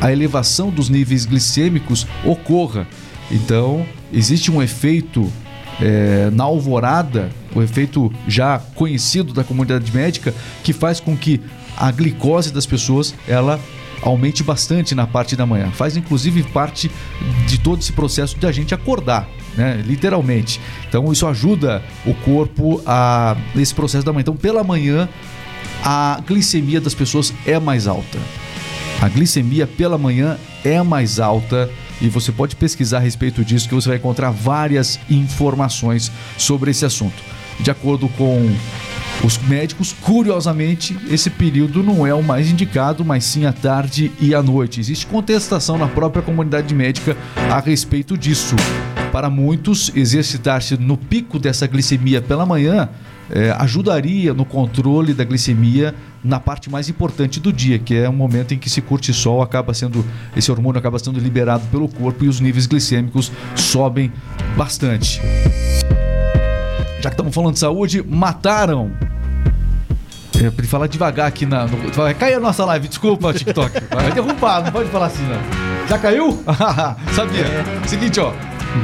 a 0.00 0.12
elevação 0.12 0.70
dos 0.70 0.88
níveis 0.88 1.24
glicêmicos 1.24 2.06
ocorra. 2.24 2.86
Então, 3.30 3.86
existe 4.12 4.50
um 4.50 4.62
efeito 4.62 5.30
é, 5.80 6.30
na 6.32 6.44
alvorada, 6.44 7.30
o 7.54 7.62
efeito 7.62 8.12
já 8.28 8.58
conhecido 8.74 9.32
da 9.32 9.44
comunidade 9.44 9.92
médica, 9.92 10.34
que 10.62 10.72
faz 10.72 11.00
com 11.00 11.16
que 11.16 11.40
a 11.76 11.90
glicose 11.90 12.52
das 12.52 12.66
pessoas 12.66 13.14
ela 13.28 13.60
aumente 14.06 14.42
bastante 14.44 14.94
na 14.94 15.06
parte 15.06 15.34
da 15.34 15.44
manhã. 15.44 15.70
Faz 15.72 15.96
inclusive 15.96 16.42
parte 16.44 16.90
de 17.46 17.58
todo 17.58 17.80
esse 17.80 17.92
processo 17.92 18.38
de 18.38 18.46
a 18.46 18.52
gente 18.52 18.72
acordar, 18.72 19.28
né? 19.56 19.82
Literalmente. 19.84 20.60
Então 20.88 21.12
isso 21.12 21.26
ajuda 21.26 21.82
o 22.04 22.14
corpo 22.14 22.80
a 22.86 23.36
nesse 23.54 23.74
processo 23.74 24.06
da 24.06 24.12
manhã. 24.12 24.22
Então 24.22 24.36
pela 24.36 24.62
manhã 24.62 25.08
a 25.84 26.20
glicemia 26.26 26.80
das 26.80 26.94
pessoas 26.94 27.34
é 27.44 27.58
mais 27.58 27.86
alta. 27.88 28.18
A 29.02 29.08
glicemia 29.08 29.66
pela 29.66 29.98
manhã 29.98 30.38
é 30.64 30.80
mais 30.82 31.18
alta 31.18 31.68
e 32.00 32.08
você 32.08 32.30
pode 32.30 32.54
pesquisar 32.54 32.98
a 32.98 33.00
respeito 33.00 33.44
disso 33.44 33.68
que 33.68 33.74
você 33.74 33.88
vai 33.88 33.98
encontrar 33.98 34.30
várias 34.30 35.00
informações 35.10 36.12
sobre 36.38 36.70
esse 36.70 36.84
assunto. 36.84 37.22
De 37.58 37.70
acordo 37.70 38.08
com 38.10 38.54
os 39.24 39.38
médicos, 39.38 39.92
curiosamente, 39.92 40.96
esse 41.10 41.30
período 41.30 41.82
não 41.82 42.06
é 42.06 42.14
o 42.14 42.22
mais 42.22 42.50
indicado, 42.50 43.04
mas 43.04 43.24
sim 43.24 43.44
a 43.44 43.52
tarde 43.52 44.12
e 44.20 44.34
a 44.34 44.42
noite. 44.42 44.80
Existe 44.80 45.06
contestação 45.06 45.78
na 45.78 45.88
própria 45.88 46.22
comunidade 46.22 46.74
médica 46.74 47.16
a 47.50 47.58
respeito 47.58 48.16
disso. 48.16 48.54
Para 49.10 49.30
muitos, 49.30 49.90
exercitar-se 49.94 50.76
no 50.76 50.96
pico 50.96 51.38
dessa 51.38 51.66
glicemia 51.66 52.20
pela 52.20 52.44
manhã 52.44 52.88
é, 53.30 53.50
ajudaria 53.58 54.32
no 54.32 54.44
controle 54.44 55.12
da 55.12 55.24
glicemia 55.24 55.94
na 56.22 56.38
parte 56.38 56.70
mais 56.70 56.88
importante 56.88 57.40
do 57.40 57.52
dia, 57.52 57.78
que 57.78 57.94
é 57.94 58.08
o 58.08 58.12
momento 58.12 58.54
em 58.54 58.58
que 58.58 58.68
esse 58.68 58.80
cortisol 58.80 59.42
acaba 59.42 59.72
sendo, 59.74 60.04
esse 60.36 60.50
hormônio 60.50 60.78
acaba 60.78 60.98
sendo 60.98 61.18
liberado 61.18 61.64
pelo 61.70 61.88
corpo 61.88 62.24
e 62.24 62.28
os 62.28 62.40
níveis 62.40 62.66
glicêmicos 62.66 63.32
sobem 63.54 64.12
bastante. 64.56 65.20
Já 67.00 67.10
que 67.10 67.14
estamos 67.14 67.34
falando 67.34 67.54
de 67.54 67.60
saúde, 67.60 68.02
mataram. 68.02 68.90
Eu 70.42 70.52
prefiro 70.52 70.68
falar 70.68 70.86
devagar 70.86 71.26
aqui 71.26 71.46
na. 71.46 71.66
No, 71.66 71.90
vai 71.92 72.14
cair 72.14 72.34
a 72.34 72.40
nossa 72.40 72.64
live, 72.64 72.88
desculpa, 72.88 73.32
TikTok. 73.32 73.72
Vai 73.90 74.12
derrubar, 74.12 74.62
não 74.64 74.70
pode 74.70 74.90
falar 74.90 75.06
assim, 75.06 75.22
não. 75.24 75.86
Já 75.88 75.98
caiu? 75.98 76.42
Sabia. 77.14 77.42
É. 77.42 77.86
Seguinte, 77.86 78.20
ó. 78.20 78.32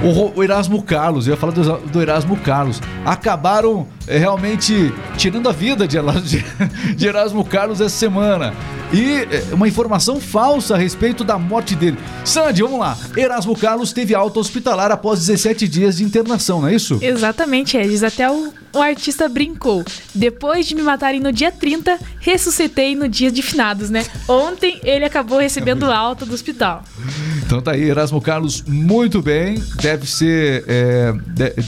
O, 0.02 0.38
o, 0.38 0.42
Erasmo 0.42 0.82
Carlos, 0.82 1.26
eu 1.26 1.34
ia 1.34 1.36
falar 1.36 1.52
do, 1.52 1.78
do 1.78 2.00
Erasmo 2.00 2.36
Carlos, 2.36 2.80
acabaram 3.04 3.86
é, 4.06 4.18
realmente 4.18 4.92
tirando 5.16 5.48
a 5.48 5.52
vida 5.52 5.86
de, 5.86 5.98
de, 6.22 6.44
de 6.94 7.06
Erasmo 7.06 7.44
Carlos 7.44 7.80
essa 7.80 7.96
semana. 7.96 8.54
E 8.92 9.26
é, 9.30 9.54
uma 9.54 9.66
informação 9.66 10.20
falsa 10.20 10.74
a 10.74 10.78
respeito 10.78 11.24
da 11.24 11.38
morte 11.38 11.74
dele. 11.74 11.96
Sandy, 12.24 12.62
vamos 12.62 12.78
lá. 12.78 12.96
Erasmo 13.16 13.56
Carlos 13.56 13.92
teve 13.92 14.14
alta 14.14 14.38
hospitalar 14.38 14.90
após 14.90 15.20
17 15.20 15.66
dias 15.66 15.96
de 15.96 16.04
internação, 16.04 16.60
não 16.60 16.68
é 16.68 16.74
isso? 16.74 16.98
Exatamente, 17.00 17.76
Edis. 17.76 18.02
Até 18.02 18.30
o, 18.30 18.52
o 18.74 18.82
artista 18.82 19.28
brincou. 19.28 19.84
Depois 20.14 20.66
de 20.66 20.74
me 20.74 20.82
matarem 20.82 21.20
no 21.20 21.32
dia 21.32 21.50
30, 21.50 21.98
ressuscitei 22.20 22.94
no 22.94 23.08
dia 23.08 23.30
de 23.30 23.40
finados, 23.40 23.88
né? 23.88 24.04
Ontem 24.28 24.80
ele 24.84 25.04
acabou 25.04 25.38
recebendo 25.38 25.84
alta 25.90 26.26
do 26.26 26.34
hospital. 26.34 26.82
Então 27.52 27.60
tá 27.60 27.72
aí, 27.72 27.82
Erasmo 27.82 28.18
Carlos, 28.18 28.64
muito 28.66 29.20
bem. 29.20 29.62
Deve 29.82 30.06
ser. 30.06 30.64
É, 30.66 31.12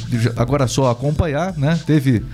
de, 0.09 0.33
agora 0.35 0.67
só 0.67 0.91
acompanhar, 0.91 1.55
né? 1.59 1.79
Teve 1.87 2.25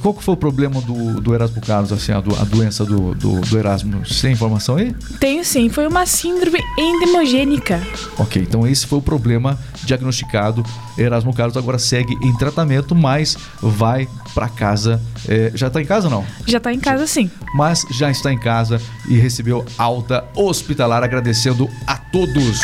qual 0.00 0.14
que 0.14 0.24
foi 0.24 0.32
o 0.32 0.36
problema 0.36 0.80
do, 0.80 1.20
do 1.20 1.34
Erasmo 1.34 1.60
Carlos, 1.60 1.92
assim, 1.92 2.12
a, 2.12 2.20
do, 2.20 2.34
a 2.34 2.44
doença 2.44 2.82
do, 2.82 3.14
do, 3.14 3.42
do, 3.42 3.58
Erasmo? 3.58 4.02
Você 4.06 4.22
tem 4.22 4.32
informação 4.32 4.76
aí? 4.76 4.96
Tenho 5.20 5.44
sim, 5.44 5.68
foi 5.68 5.86
uma 5.86 6.06
síndrome 6.06 6.58
endemogênica. 6.78 7.82
Ok, 8.18 8.40
então 8.40 8.66
esse 8.66 8.86
foi 8.86 8.98
o 8.98 9.02
problema 9.02 9.58
diagnosticado. 9.82 10.64
Erasmo 10.96 11.34
Carlos 11.34 11.58
agora 11.58 11.78
segue 11.78 12.14
em 12.22 12.34
tratamento, 12.38 12.94
mas 12.94 13.36
vai 13.60 14.08
para 14.34 14.48
casa. 14.48 15.02
É, 15.28 15.52
já 15.54 15.68
tá 15.68 15.82
em 15.82 15.86
casa 15.86 16.06
ou 16.06 16.10
não? 16.10 16.24
Já 16.46 16.58
tá 16.58 16.72
em 16.72 16.80
casa 16.80 17.06
sim. 17.06 17.30
Mas 17.54 17.84
já 17.90 18.10
está 18.10 18.32
em 18.32 18.38
casa 18.38 18.80
e 19.06 19.18
recebeu 19.18 19.62
alta 19.76 20.24
hospitalar, 20.34 21.02
agradecendo 21.02 21.68
a 21.86 21.98
todos. 21.98 22.60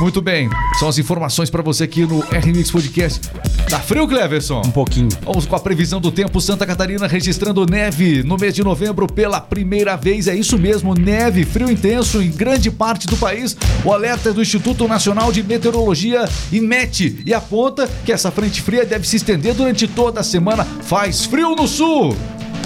Muito 0.00 0.20
bem, 0.20 0.48
são 0.78 0.88
as 0.88 0.98
informações 0.98 1.48
para 1.48 1.62
você 1.62 1.84
aqui 1.84 2.04
no 2.04 2.20
RMX 2.20 2.70
Podcast. 2.70 3.20
Tá 3.68 3.78
frio, 3.78 4.06
Cleverson? 4.06 4.60
Um 4.60 4.70
pouquinho. 4.70 5.08
Vamos 5.22 5.46
com 5.46 5.54
a 5.54 5.60
previsão 5.60 6.00
do 6.00 6.10
tempo. 6.10 6.40
Santa 6.40 6.66
Catarina 6.66 7.06
registrando 7.06 7.64
neve 7.64 8.22
no 8.22 8.36
mês 8.36 8.54
de 8.54 8.64
novembro 8.64 9.06
pela 9.06 9.40
primeira 9.40 9.96
vez. 9.96 10.28
É 10.28 10.34
isso 10.34 10.58
mesmo, 10.58 10.92
neve, 10.94 11.44
frio 11.44 11.70
intenso 11.70 12.20
em 12.20 12.30
grande 12.30 12.70
parte 12.70 13.06
do 13.06 13.16
país. 13.16 13.56
O 13.84 13.92
alerta 13.92 14.30
é 14.30 14.32
do 14.32 14.42
Instituto 14.42 14.88
Nacional 14.88 15.32
de 15.32 15.42
Meteorologia 15.42 16.28
IMET 16.50 17.22
e 17.24 17.32
aponta 17.32 17.88
que 18.04 18.12
essa 18.12 18.30
frente 18.30 18.60
fria 18.60 18.84
deve 18.84 19.06
se 19.06 19.16
estender 19.16 19.54
durante 19.54 19.86
toda 19.86 20.20
a 20.20 20.24
semana. 20.24 20.64
Faz 20.64 21.24
frio 21.24 21.54
no 21.54 21.68
sul. 21.68 22.16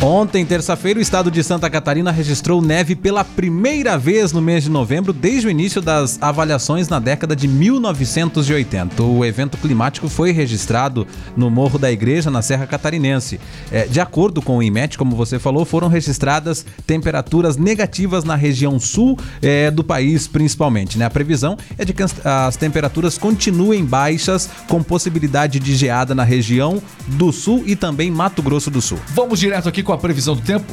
Ontem, 0.03 0.45
terça-feira, 0.45 0.99
o 0.99 1.03
estado 1.03 1.31
de 1.31 1.43
Santa 1.43 1.71
Catarina 1.71 2.11
registrou 2.13 2.61
neve 2.61 2.95
pela 2.95 3.25
primeira 3.25 3.97
vez 3.97 4.31
no 4.31 4.43
mês 4.43 4.65
de 4.65 4.71
novembro, 4.71 5.11
desde 5.11 5.49
o 5.49 5.51
início 5.51 5.81
das 5.81 6.19
avaliações 6.21 6.87
na 6.89 6.99
década 6.99 7.35
de 7.35 7.49
1980. 7.49 9.03
O 9.03 9.25
evento 9.25 9.57
climático 9.57 10.07
foi 10.09 10.33
registrado 10.33 11.07
no 11.35 11.51
Morro 11.51 11.79
da 11.79 11.91
Igreja, 11.91 12.31
na 12.31 12.43
Serra 12.43 12.67
Catarinense. 12.67 13.41
É, 13.73 13.87
de 13.87 13.99
acordo 13.99 14.43
com 14.43 14.59
o 14.59 14.63
IMET, 14.63 14.99
como 14.99 15.17
você 15.17 15.39
falou, 15.39 15.65
foram 15.65 15.89
registradas 15.89 16.65
temperaturas 16.87 17.57
negativas 17.57 18.23
na 18.23 18.37
região 18.37 18.79
sul 18.79 19.19
é, 19.41 19.71
do 19.71 19.83
país, 19.83 20.29
principalmente. 20.29 20.99
Né? 20.99 21.07
A 21.07 21.11
previsão 21.11 21.57
é 21.79 21.87
de 21.87 21.95
que 21.95 22.03
as, 22.03 22.15
as 22.25 22.57
temperaturas 22.57 23.17
continuem 23.17 23.83
baixas, 23.83 24.49
com 24.69 24.83
possibilidade 24.83 25.59
de 25.59 25.75
geada 25.75 26.15
na 26.15 26.23
região 26.23 26.83
do 27.09 27.33
sul 27.33 27.63
e 27.67 27.75
também 27.75 28.11
Mato 28.11 28.43
Grosso 28.43 28.71
do 28.71 28.83
Sul. 28.83 28.99
Vamos 29.15 29.41
direto 29.41 29.71
aqui 29.71 29.86
com 29.87 29.92
a 29.92 29.99
previsão 29.99 30.35
do 30.35 30.42
tempo. 30.42 30.66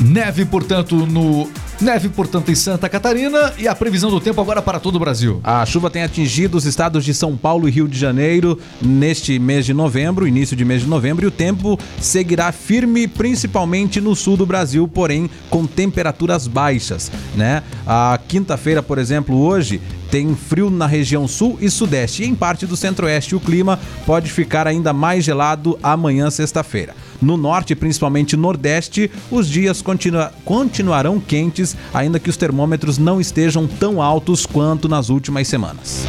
Neve, 0.00 0.44
portanto, 0.44 0.96
no 1.06 1.48
Neve, 1.80 2.08
portanto, 2.08 2.50
em 2.50 2.54
Santa 2.54 2.88
Catarina 2.88 3.52
e 3.58 3.66
a 3.66 3.74
previsão 3.74 4.08
do 4.08 4.20
tempo 4.20 4.40
agora 4.40 4.62
para 4.62 4.78
todo 4.78 4.96
o 4.96 4.98
Brasil. 4.98 5.40
A 5.42 5.66
chuva 5.66 5.90
tem 5.90 6.02
atingido 6.02 6.56
os 6.56 6.64
estados 6.64 7.04
de 7.04 7.12
São 7.12 7.36
Paulo 7.36 7.68
e 7.68 7.72
Rio 7.72 7.88
de 7.88 7.98
Janeiro 7.98 8.58
neste 8.80 9.38
mês 9.38 9.66
de 9.66 9.74
novembro, 9.74 10.26
início 10.26 10.56
de 10.56 10.64
mês 10.64 10.82
de 10.82 10.86
novembro, 10.88 11.24
e 11.24 11.28
o 11.28 11.30
tempo 11.30 11.78
seguirá 12.00 12.52
firme, 12.52 13.08
principalmente 13.08 14.00
no 14.00 14.14
sul 14.14 14.36
do 14.36 14.46
Brasil, 14.46 14.86
porém 14.86 15.28
com 15.50 15.66
temperaturas 15.66 16.46
baixas, 16.46 17.10
né? 17.34 17.62
A 17.86 18.18
quinta-feira, 18.28 18.82
por 18.82 18.98
exemplo, 18.98 19.36
hoje 19.36 19.80
tem 20.10 20.36
frio 20.36 20.70
na 20.70 20.86
região 20.86 21.26
sul 21.26 21.58
e 21.60 21.70
sudeste 21.70 22.22
e 22.22 22.26
em 22.26 22.34
parte 22.34 22.66
do 22.66 22.76
centro-oeste. 22.76 23.34
O 23.34 23.40
clima 23.40 23.80
pode 24.04 24.30
ficar 24.30 24.68
ainda 24.68 24.92
mais 24.92 25.24
gelado 25.24 25.78
amanhã, 25.82 26.30
sexta-feira. 26.30 26.94
No 27.22 27.36
norte, 27.36 27.74
principalmente 27.74 28.36
nordeste, 28.36 29.10
os 29.30 29.48
dias 29.48 29.80
continua, 29.80 30.32
continuarão 30.44 31.20
quentes, 31.20 31.76
ainda 31.94 32.18
que 32.18 32.28
os 32.28 32.36
termômetros 32.36 32.98
não 32.98 33.20
estejam 33.20 33.66
tão 33.66 34.02
altos 34.02 34.44
quanto 34.44 34.88
nas 34.88 35.08
últimas 35.08 35.46
semanas. 35.46 36.04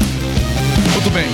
Muito 0.94 1.10
bem. 1.12 1.26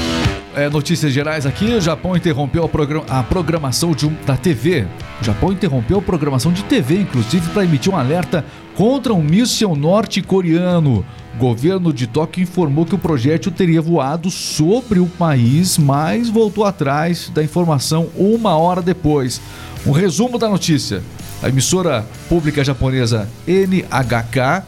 É, 0.56 0.68
notícias 0.68 1.14
gerais 1.14 1.46
aqui, 1.46 1.74
o 1.76 1.80
Japão 1.80 2.18
interrompeu 2.18 2.66
a, 2.66 2.68
program 2.68 3.04
a 3.08 3.24
programação 3.24 3.92
um, 3.92 4.26
da 4.26 4.36
TV. 4.36 4.88
O 5.22 5.24
Japão 5.24 5.54
interrompeu 5.54 6.00
a 6.00 6.02
programação 6.02 6.52
de 6.52 6.64
TV, 6.64 7.00
inclusive, 7.00 7.48
para 7.52 7.64
emitir 7.64 7.94
um 7.94 7.96
alerta 7.96 8.44
contra 8.76 9.14
um 9.14 9.22
míssil 9.22 9.76
norte-coreano. 9.76 11.06
O 11.36 11.38
governo 11.38 11.94
de 11.94 12.08
Tóquio 12.08 12.42
informou 12.42 12.86
que 12.86 12.96
o 12.96 12.98
projétil 12.98 13.52
teria 13.52 13.82
voado 13.82 14.30
sobre 14.32 15.00
o 15.00 15.06
país, 15.06 15.78
mas 15.78 16.28
voltou 16.28 16.66
atrás 16.66 17.30
da 17.30 17.44
informação 17.44 18.10
uma 18.18 18.58
hora 18.58 18.82
depois. 18.82 19.40
Um 19.86 19.92
resumo 19.92 20.38
da 20.38 20.50
notícia: 20.50 21.02
a 21.42 21.50
emissora 21.50 22.06
pública 22.28 22.64
japonesa 22.64 23.30
NHK 23.48 24.64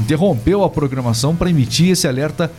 interrompeu 0.00 0.64
a 0.64 0.70
programação 0.70 1.34
para 1.34 1.50
emitir 1.50 1.90
esse 1.90 2.08
alerta 2.08 2.50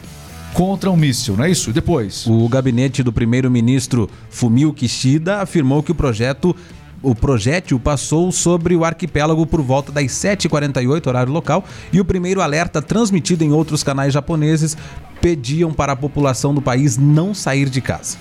contra 0.54 0.90
um 0.90 0.96
míssil, 0.96 1.36
não 1.36 1.44
é 1.44 1.52
isso? 1.52 1.72
Depois. 1.72 2.26
O 2.28 2.48
gabinete 2.48 3.04
do 3.04 3.14
primeiro-ministro 3.14 4.10
Fumio 4.30 4.74
Kishida 4.74 5.42
afirmou 5.42 5.84
que 5.84 5.92
o 5.92 5.96
projeto 5.96 6.56
o 7.02 7.14
projétil 7.14 7.80
passou 7.80 8.32
sobre 8.32 8.76
o 8.76 8.84
arquipélago 8.84 9.46
por 9.46 9.62
volta 9.62 9.92
das 9.92 10.06
7h48, 10.06 11.06
horário 11.06 11.32
local, 11.32 11.64
e 11.94 12.02
o 12.02 12.06
primeiro 12.06 12.42
alerta 12.42 12.82
transmitido 12.82 13.44
em 13.44 13.52
outros 13.52 13.84
canais 13.84 14.14
japoneses 14.14 14.76
pediam 15.22 15.72
para 15.72 15.94
a 15.94 15.96
população 15.96 16.56
do 16.56 16.62
país 16.62 16.98
não 16.98 17.36
sair 17.36 17.70
de 17.70 17.82
casa. 17.82 18.18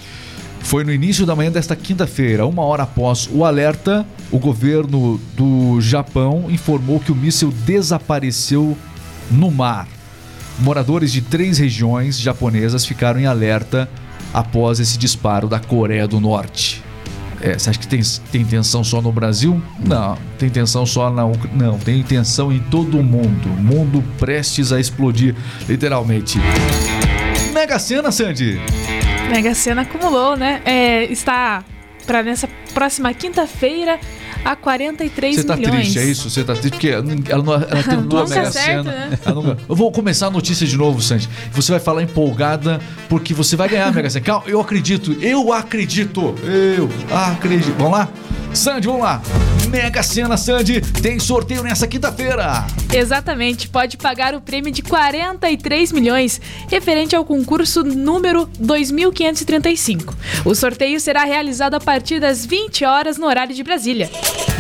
Foi 0.61 0.83
no 0.83 0.93
início 0.93 1.25
da 1.25 1.37
manhã 1.37 1.51
desta 1.51 1.77
quinta-feira, 1.77 2.47
uma 2.47 2.63
hora 2.63 2.83
após 2.83 3.29
o 3.33 3.45
alerta, 3.45 4.05
o 4.31 4.39
governo 4.39 5.21
do 5.37 5.81
Japão 5.81 6.47
informou 6.51 6.99
que 6.99 7.13
o 7.13 7.15
míssil 7.15 7.53
desapareceu 7.65 8.77
no 9.31 9.51
mar. 9.51 9.87
Moradores 10.59 11.13
de 11.13 11.21
três 11.21 11.59
regiões 11.59 12.19
japonesas 12.19 12.85
ficaram 12.85 13.21
em 13.21 13.27
alerta 13.27 13.89
após 14.33 14.81
esse 14.81 14.99
disparo 14.99 15.49
da 15.49 15.61
Coreia 15.61 16.09
do 16.09 16.19
Norte. 16.19 16.83
É, 17.41 17.59
você 17.59 17.71
acha 17.71 17.79
que 17.79 17.87
tem, 17.87 18.01
tem 18.33 18.45
tensão 18.45 18.83
só 18.83 19.03
no 19.03 19.13
Brasil? 19.13 19.63
Não, 19.79 20.17
tem 20.39 20.49
tensão 20.49 20.87
só 20.87 21.11
na 21.11 21.23
Não, 21.55 21.79
tem 21.79 22.03
tensão 22.03 22.51
em 22.51 22.59
todo 22.59 22.99
o 22.99 23.05
mundo. 23.05 23.49
Mundo 23.49 24.03
prestes 24.19 24.73
a 24.73 24.81
explodir, 24.81 25.35
literalmente. 25.69 26.39
Mega 27.53 27.79
Sena, 27.79 28.11
Sandy! 28.11 28.59
Mega 29.31 29.55
Sena 29.55 29.83
acumulou, 29.83 30.37
né? 30.37 30.63
É, 30.65 31.05
está 31.05 31.65
para 32.07 32.23
nessa 32.23 32.49
próxima 32.73 33.13
quinta-feira 33.13 33.99
a 34.47 34.55
43 34.55 35.37
Você 35.37 35.45
tá 35.45 35.57
milhões. 35.57 35.75
triste, 35.81 35.99
é 35.99 36.05
isso? 36.05 36.31
Você 36.31 36.45
tá 36.45 36.53
triste 36.55 36.71
porque 36.71 36.89
ela, 36.89 37.03
não, 37.03 37.55
ela 37.55 37.83
tentou 37.83 38.21
a 38.21 38.29
Mega 38.29 38.53
Sena. 38.53 38.83
né? 38.85 39.19
Eu 39.69 39.75
vou 39.75 39.91
começar 39.91 40.29
a 40.29 40.31
notícia 40.31 40.65
de 40.65 40.77
novo, 40.77 41.03
Sandy. 41.03 41.29
Você 41.53 41.73
vai 41.73 41.81
falar 41.81 42.03
empolgada 42.03 42.81
porque 43.09 43.35
você 43.35 43.57
vai 43.57 43.69
ganhar 43.69 43.89
a 43.89 43.93
Mega 43.93 44.09
Sena. 44.09 44.25
Calma, 44.25 44.45
eu 44.47 44.61
acredito, 44.61 45.13
eu 45.21 45.53
acredito, 45.53 46.35
eu 46.45 46.89
acredito. 47.13 47.75
Vamos 47.77 47.99
lá? 47.99 48.09
Sandy, 48.55 48.87
vamos 48.87 49.03
lá. 49.03 49.21
Mega 49.69 50.03
Sena, 50.03 50.37
Sandy, 50.37 50.81
tem 50.81 51.19
sorteio 51.19 51.63
nessa 51.63 51.87
quinta-feira. 51.87 52.65
Exatamente, 52.95 53.69
pode 53.69 53.97
pagar 53.97 54.35
o 54.35 54.41
prêmio 54.41 54.73
de 54.73 54.81
43 54.81 55.91
milhões, 55.93 56.41
referente 56.71 57.15
ao 57.17 57.25
concurso 57.25 57.83
número 57.83 58.49
2535. 58.59 60.15
O 60.45 60.55
sorteio 60.55 60.99
será 61.01 61.25
realizado 61.25 61.75
a 61.75 61.81
partir 61.81 62.21
das 62.21 62.47
20 62.47 62.85
horas 62.85 63.19
no 63.19 63.27
horário 63.27 63.55
de 63.55 63.63
Brasília. 63.63 64.09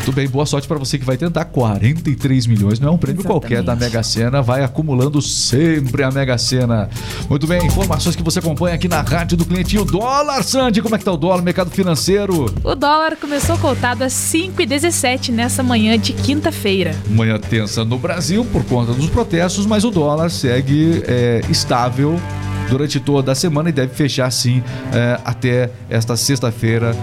Tudo 0.05 0.15
bem, 0.15 0.29
boa 0.29 0.47
sorte 0.47 0.69
pra 0.69 0.79
você 0.79 0.99
que 0.99 1.05
vai 1.05 1.17
tentar 1.17 1.47
43 1.47 2.47
milhões. 2.47 2.79
Não 2.79 2.89
é 2.89 2.91
um 2.93 2.97
prêmio 2.97 3.23
Exatamente. 3.23 3.41
qualquer 3.41 3.62
da 3.62 3.75
Mega 3.75 4.03
Sena, 4.05 4.41
vai 4.41 4.62
acumulando 4.62 5.21
sempre 5.21 6.05
a 6.05 6.11
Mega 6.12 6.39
Sena. 6.39 6.89
Muito 7.29 7.45
bem, 7.47 7.67
informações 7.67 8.15
que 8.15 8.23
você 8.23 8.39
acompanha 8.39 8.77
aqui 8.77 8.87
na 8.87 9.01
Rádio 9.01 9.37
do 9.37 9.45
Cliente. 9.45 9.75
E 9.75 9.79
o 9.81 9.85
dólar, 9.85 10.45
Sandy, 10.45 10.81
como 10.81 10.95
é 10.95 10.99
que 10.99 11.05
tá 11.05 11.11
o 11.12 11.17
dólar, 11.17 11.43
mercado 11.43 11.71
financeiro? 11.71 12.47
O 12.62 12.75
dólar 12.77 13.17
começou 13.17 13.59
cotado 13.59 14.05
a 14.05 14.07
5,17 14.07 15.31
nessa 15.33 15.62
manhã 15.62 15.99
de 15.99 16.12
quinta-feira. 16.12 16.95
Manhã 17.11 17.37
tensa 17.39 17.85
no 17.85 17.99
Brasil 17.99 18.45
por 18.45 18.65
conta 18.65 18.93
dos 18.93 19.11
protestos, 19.11 19.67
mas 19.67 19.85
o 19.85 19.91
dólar 19.91 20.31
segue 20.31 21.03
é, 21.09 21.41
estável 21.51 22.21
durante 22.69 23.01
toda 23.01 23.33
a 23.33 23.35
semana 23.35 23.69
e 23.69 23.73
deve 23.73 23.95
fechar 23.95 24.31
sim 24.31 24.63
é, 24.93 25.21
até 25.25 25.71
esta 25.89 26.17
sexta-feira 26.17 26.95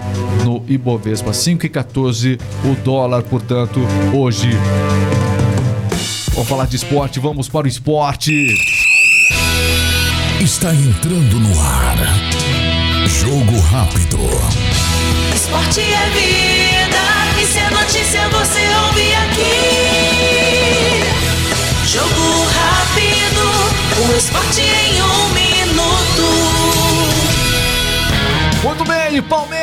no 0.43 0.63
Ibovespa. 0.67 1.31
5,14 1.31 2.39
o 2.65 2.75
dólar, 2.83 3.23
portanto, 3.23 3.79
hoje. 4.13 4.49
Vamos 6.33 6.49
falar 6.49 6.65
de 6.65 6.75
esporte, 6.75 7.19
vamos 7.19 7.47
para 7.47 7.65
o 7.65 7.67
esporte. 7.67 8.55
Está 10.41 10.73
entrando 10.73 11.39
no 11.39 11.61
ar. 11.61 11.97
Jogo 13.07 13.59
rápido. 13.59 14.17
Esporte 15.33 15.81
é 15.81 16.09
vida, 16.09 17.41
e 17.41 17.45
se 17.45 17.59
é 17.59 17.69
notícia 17.69 18.27
você 18.29 18.61
ouve 18.85 19.13
aqui. 19.13 20.23
Jogo 21.85 22.45
rápido, 22.49 23.45
o 24.09 24.17
esporte 24.17 24.61
em 24.61 25.01
um 25.01 25.29
minuto. 25.29 25.42
Muito 28.63 28.83
bem, 28.85 29.21
Palmeiras, 29.23 29.62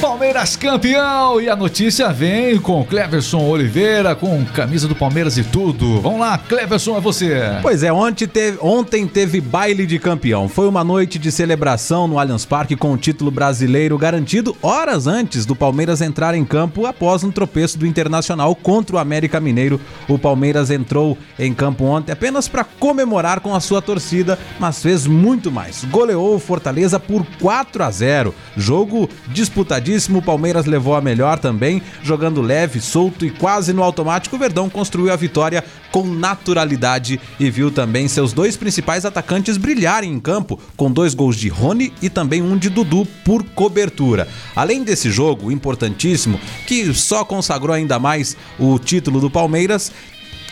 Palmeiras 0.00 0.56
campeão. 0.56 1.40
E 1.40 1.48
a 1.48 1.54
notícia 1.54 2.12
vem 2.12 2.58
com 2.58 2.84
Cleverson 2.84 3.40
Oliveira, 3.40 4.14
com 4.14 4.44
camisa 4.46 4.88
do 4.88 4.94
Palmeiras 4.94 5.38
e 5.38 5.44
tudo. 5.44 6.00
Vamos 6.00 6.20
lá, 6.20 6.38
Cleverson, 6.38 6.96
é 6.96 7.00
você. 7.00 7.36
Pois 7.62 7.82
é, 7.82 7.92
ontem 7.92 8.26
teve, 8.26 8.58
ontem 8.60 9.06
teve 9.06 9.40
baile 9.40 9.86
de 9.86 9.98
campeão. 9.98 10.48
Foi 10.48 10.68
uma 10.68 10.82
noite 10.82 11.18
de 11.18 11.30
celebração 11.30 12.08
no 12.08 12.18
Allianz 12.18 12.44
Parque 12.44 12.74
com 12.74 12.92
o 12.92 12.96
título 12.96 13.30
brasileiro 13.30 13.96
garantido 13.98 14.56
horas 14.62 15.06
antes 15.06 15.46
do 15.46 15.54
Palmeiras 15.54 16.00
entrar 16.00 16.34
em 16.34 16.44
campo 16.44 16.86
após 16.86 17.22
um 17.22 17.30
tropeço 17.30 17.78
do 17.78 17.86
Internacional 17.86 18.54
contra 18.54 18.96
o 18.96 18.98
América 18.98 19.38
Mineiro. 19.40 19.80
O 20.08 20.18
Palmeiras 20.18 20.70
entrou 20.70 21.16
em 21.38 21.52
campo 21.52 21.84
ontem 21.84 22.12
apenas 22.12 22.48
para 22.48 22.64
comemorar 22.64 23.40
com 23.40 23.54
a 23.54 23.60
sua 23.60 23.82
torcida, 23.82 24.38
mas 24.58 24.82
fez 24.82 25.06
muito 25.06 25.52
mais. 25.52 25.84
Goleou 25.84 26.34
o 26.34 26.40
Fortaleza 26.40 26.98
por 26.98 27.24
4 27.40 27.84
a 27.84 27.90
0. 27.90 28.34
Jogo 28.56 29.08
disputadíssimo, 29.36 30.18
o 30.18 30.22
Palmeiras 30.22 30.64
levou 30.64 30.94
a 30.94 31.00
melhor 31.00 31.38
também, 31.38 31.82
jogando 32.02 32.40
leve, 32.40 32.80
solto 32.80 33.26
e 33.26 33.30
quase 33.30 33.72
no 33.74 33.82
automático. 33.82 34.34
O 34.34 34.38
Verdão 34.38 34.70
construiu 34.70 35.12
a 35.12 35.16
vitória 35.16 35.62
com 35.92 36.06
naturalidade 36.06 37.20
e 37.38 37.50
viu 37.50 37.70
também 37.70 38.08
seus 38.08 38.32
dois 38.32 38.56
principais 38.56 39.04
atacantes 39.04 39.58
brilharem 39.58 40.10
em 40.10 40.18
campo, 40.18 40.58
com 40.76 40.90
dois 40.90 41.12
gols 41.12 41.36
de 41.36 41.48
Rony 41.48 41.92
e 42.00 42.08
também 42.08 42.42
um 42.42 42.56
de 42.56 42.70
Dudu 42.70 43.06
por 43.24 43.44
cobertura. 43.44 44.26
Além 44.54 44.82
desse 44.82 45.10
jogo 45.10 45.52
importantíssimo, 45.52 46.40
que 46.66 46.92
só 46.94 47.22
consagrou 47.22 47.74
ainda 47.74 47.98
mais 47.98 48.36
o 48.58 48.78
título 48.78 49.20
do 49.20 49.30
Palmeiras, 49.30 49.92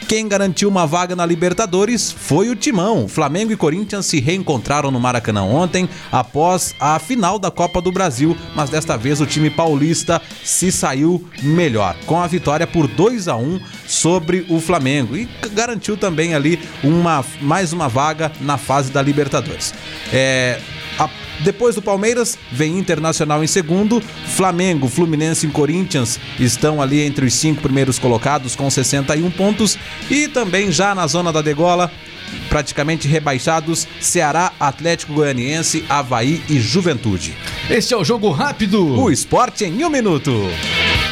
quem 0.04 0.28
garantiu 0.28 0.68
uma 0.68 0.86
vaga 0.86 1.16
na 1.16 1.24
Libertadores 1.24 2.12
foi 2.12 2.50
o 2.50 2.56
Timão. 2.56 3.08
Flamengo 3.08 3.52
e 3.52 3.56
Corinthians 3.56 4.06
se 4.06 4.20
reencontraram 4.20 4.90
no 4.90 5.00
Maracanã 5.00 5.42
ontem 5.42 5.88
após 6.12 6.74
a 6.78 6.98
final 6.98 7.38
da 7.38 7.50
Copa 7.50 7.80
do 7.80 7.90
Brasil, 7.90 8.36
mas 8.54 8.70
desta 8.70 8.96
vez 8.96 9.20
o 9.20 9.26
time 9.26 9.50
paulista 9.50 10.20
se 10.44 10.70
saiu 10.70 11.26
melhor, 11.42 11.96
com 12.06 12.20
a 12.20 12.26
vitória 12.26 12.66
por 12.66 12.86
2 12.86 13.28
a 13.28 13.36
1 13.36 13.60
sobre 13.86 14.46
o 14.48 14.60
Flamengo 14.60 15.16
e 15.16 15.28
garantiu 15.52 15.96
também 15.96 16.34
ali 16.34 16.60
uma 16.82 17.24
mais 17.40 17.72
uma 17.72 17.88
vaga 17.88 18.30
na 18.40 18.58
fase 18.58 18.92
da 18.92 19.00
Libertadores. 19.00 19.72
É, 20.12 20.60
depois 21.40 21.74
do 21.74 21.82
Palmeiras, 21.82 22.38
vem 22.50 22.78
Internacional 22.78 23.42
em 23.42 23.46
segundo, 23.46 24.00
Flamengo, 24.00 24.88
Fluminense 24.88 25.46
e 25.46 25.50
Corinthians 25.50 26.18
estão 26.38 26.80
ali 26.80 27.00
entre 27.00 27.26
os 27.26 27.34
cinco 27.34 27.62
primeiros 27.62 27.98
colocados 27.98 28.54
com 28.54 28.70
61 28.70 29.30
pontos 29.30 29.76
e 30.10 30.28
também 30.28 30.70
já 30.70 30.94
na 30.94 31.06
zona 31.06 31.32
da 31.32 31.42
degola, 31.42 31.90
praticamente 32.48 33.08
rebaixados, 33.08 33.86
Ceará, 34.00 34.52
Atlético 34.58 35.14
Goianiense, 35.14 35.84
Havaí 35.88 36.42
e 36.48 36.60
Juventude. 36.60 37.34
Este 37.68 37.94
é 37.94 37.96
o 37.96 38.04
jogo 38.04 38.30
rápido. 38.30 38.98
O 38.98 39.10
esporte 39.10 39.64
em 39.64 39.84
um 39.84 39.90
minuto. 39.90 40.32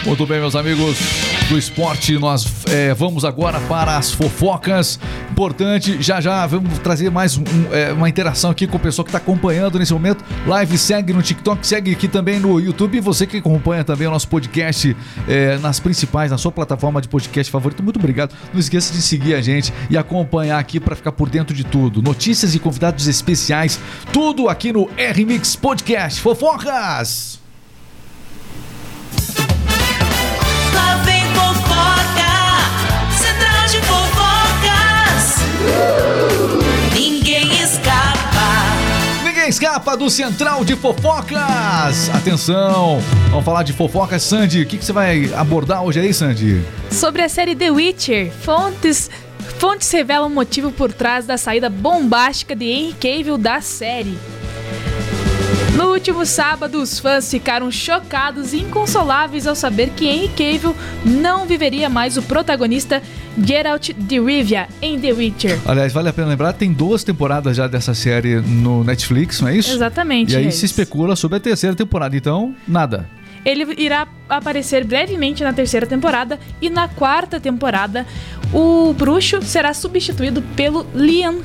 Muito 0.04 0.26
bem, 0.26 0.40
meus 0.40 0.54
amigos 0.54 1.31
do 1.52 1.58
esporte, 1.58 2.18
nós 2.18 2.46
é, 2.70 2.94
vamos 2.94 3.26
agora 3.26 3.60
para 3.60 3.98
as 3.98 4.10
fofocas. 4.10 4.98
Importante, 5.30 6.00
já 6.00 6.18
já 6.18 6.46
vamos 6.46 6.78
trazer 6.78 7.10
mais 7.10 7.36
um- 7.36 7.44
é, 7.70 7.92
uma 7.92 8.08
interação 8.08 8.50
aqui 8.50 8.66
com 8.66 8.78
o 8.78 8.80
pessoal 8.80 9.04
que 9.04 9.10
está 9.10 9.18
acompanhando 9.18 9.78
nesse 9.78 9.92
momento. 9.92 10.24
Live 10.46 10.78
segue 10.78 11.12
no 11.12 11.20
TikTok, 11.20 11.66
segue 11.66 11.92
aqui 11.92 12.08
também 12.08 12.40
no 12.40 12.58
YouTube. 12.58 12.96
E 12.96 13.00
você 13.00 13.26
que 13.26 13.36
acompanha 13.36 13.84
também 13.84 14.08
o 14.08 14.10
nosso 14.10 14.28
podcast 14.28 14.96
é, 15.28 15.58
nas 15.58 15.78
principais, 15.78 16.30
na 16.30 16.38
sua 16.38 16.50
plataforma 16.50 17.02
de 17.02 17.08
podcast 17.08 17.52
favorito, 17.52 17.82
muito 17.82 17.98
obrigado. 17.98 18.34
Não 18.50 18.58
esqueça 18.58 18.90
de 18.90 19.02
seguir 19.02 19.34
a 19.34 19.42
gente 19.42 19.74
e 19.90 19.98
acompanhar 19.98 20.58
aqui 20.58 20.80
para 20.80 20.96
ficar 20.96 21.12
por 21.12 21.28
dentro 21.28 21.54
de 21.54 21.64
tudo. 21.64 22.00
Notícias 22.00 22.54
e 22.54 22.58
convidados 22.58 23.06
especiais, 23.06 23.78
tudo 24.10 24.48
aqui 24.48 24.72
no 24.72 24.88
R-Mix 24.96 25.54
Podcast. 25.54 26.18
Fofocas! 26.18 27.42
Ninguém 36.94 37.52
escapa. 37.62 38.22
Ninguém 39.24 39.48
escapa 39.48 39.96
do 39.96 40.08
Central 40.10 40.64
de 40.64 40.76
Fofocas! 40.76 42.10
Atenção! 42.14 43.00
Vamos 43.30 43.44
falar 43.44 43.62
de 43.62 43.72
fofocas, 43.72 44.22
Sandy. 44.22 44.62
O 44.62 44.66
que, 44.66 44.78
que 44.78 44.84
você 44.84 44.92
vai 44.92 45.32
abordar 45.34 45.82
hoje 45.82 46.00
aí, 46.00 46.12
Sandy? 46.12 46.62
Sobre 46.90 47.22
a 47.22 47.28
série 47.28 47.56
The 47.56 47.70
Witcher, 47.70 48.30
fontes, 48.30 49.10
fontes 49.58 49.90
revelam 49.90 50.28
o 50.28 50.30
motivo 50.30 50.70
por 50.70 50.92
trás 50.92 51.26
da 51.26 51.38
saída 51.38 51.70
bombástica 51.70 52.54
de 52.54 52.66
Henry 52.66 52.94
Cavill 52.94 53.38
da 53.38 53.60
série. 53.60 54.16
No 55.74 55.90
último 55.90 56.26
sábado, 56.26 56.82
os 56.82 56.98
fãs 56.98 57.30
ficaram 57.30 57.70
chocados 57.70 58.52
e 58.52 58.58
inconsoláveis 58.58 59.46
ao 59.46 59.54
saber 59.54 59.88
que 59.90 60.06
Henry 60.06 60.28
Cavill 60.28 60.76
não 61.02 61.46
viveria 61.46 61.88
mais 61.88 62.18
o 62.18 62.22
protagonista 62.22 63.02
Geralt 63.42 63.90
de 63.96 64.20
Rivia 64.20 64.68
em 64.82 65.00
The 65.00 65.12
Witcher. 65.12 65.58
Aliás, 65.64 65.90
vale 65.90 66.10
a 66.10 66.12
pena 66.12 66.28
lembrar, 66.28 66.52
tem 66.52 66.70
duas 66.70 67.02
temporadas 67.02 67.56
já 67.56 67.66
dessa 67.66 67.94
série 67.94 68.36
no 68.36 68.84
Netflix, 68.84 69.40
não 69.40 69.48
é 69.48 69.56
isso? 69.56 69.72
Exatamente. 69.72 70.34
E 70.34 70.36
aí 70.36 70.44
Regis. 70.44 70.60
se 70.60 70.66
especula 70.66 71.16
sobre 71.16 71.38
a 71.38 71.40
terceira 71.40 71.74
temporada, 71.74 72.14
então, 72.14 72.54
nada. 72.68 73.08
Ele 73.42 73.66
irá 73.78 74.06
aparecer 74.28 74.84
brevemente 74.84 75.42
na 75.42 75.54
terceira 75.54 75.86
temporada 75.86 76.38
e 76.60 76.68
na 76.68 76.86
quarta 76.86 77.40
temporada 77.40 78.06
o 78.52 78.92
bruxo 78.92 79.40
será 79.42 79.72
substituído 79.72 80.42
pelo 80.54 80.86
Liam 80.94 81.40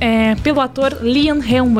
é, 0.00 0.34
pelo 0.34 0.60
ator 0.60 0.98
Liam 1.00 1.40
Helm, 1.42 1.78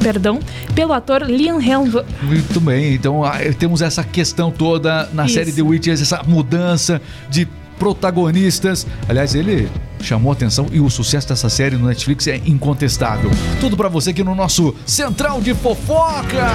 perdão, 0.00 0.40
pelo 0.74 0.92
ator 0.92 1.22
Liam 1.22 1.60
Helm, 1.60 1.88
Muito 2.22 2.60
bem, 2.60 2.94
então 2.94 3.24
ah, 3.24 3.38
temos 3.58 3.82
essa 3.82 4.02
questão 4.02 4.50
toda 4.50 5.08
na 5.12 5.26
Isso. 5.26 5.34
série 5.34 5.52
The 5.52 5.62
Witcher, 5.62 5.92
essa 5.92 6.22
mudança 6.26 7.00
de 7.28 7.46
protagonistas. 7.78 8.86
Aliás, 9.08 9.34
ele 9.34 9.68
chamou 10.02 10.32
atenção 10.32 10.66
e 10.70 10.80
o 10.80 10.90
sucesso 10.90 11.28
dessa 11.28 11.48
série 11.48 11.76
no 11.76 11.86
Netflix 11.86 12.26
é 12.26 12.36
incontestável. 12.44 13.30
Tudo 13.60 13.76
pra 13.76 13.88
você 13.88 14.10
aqui 14.10 14.22
no 14.22 14.34
nosso 14.34 14.74
Central 14.86 15.40
de 15.40 15.54
Fofoca. 15.54 16.46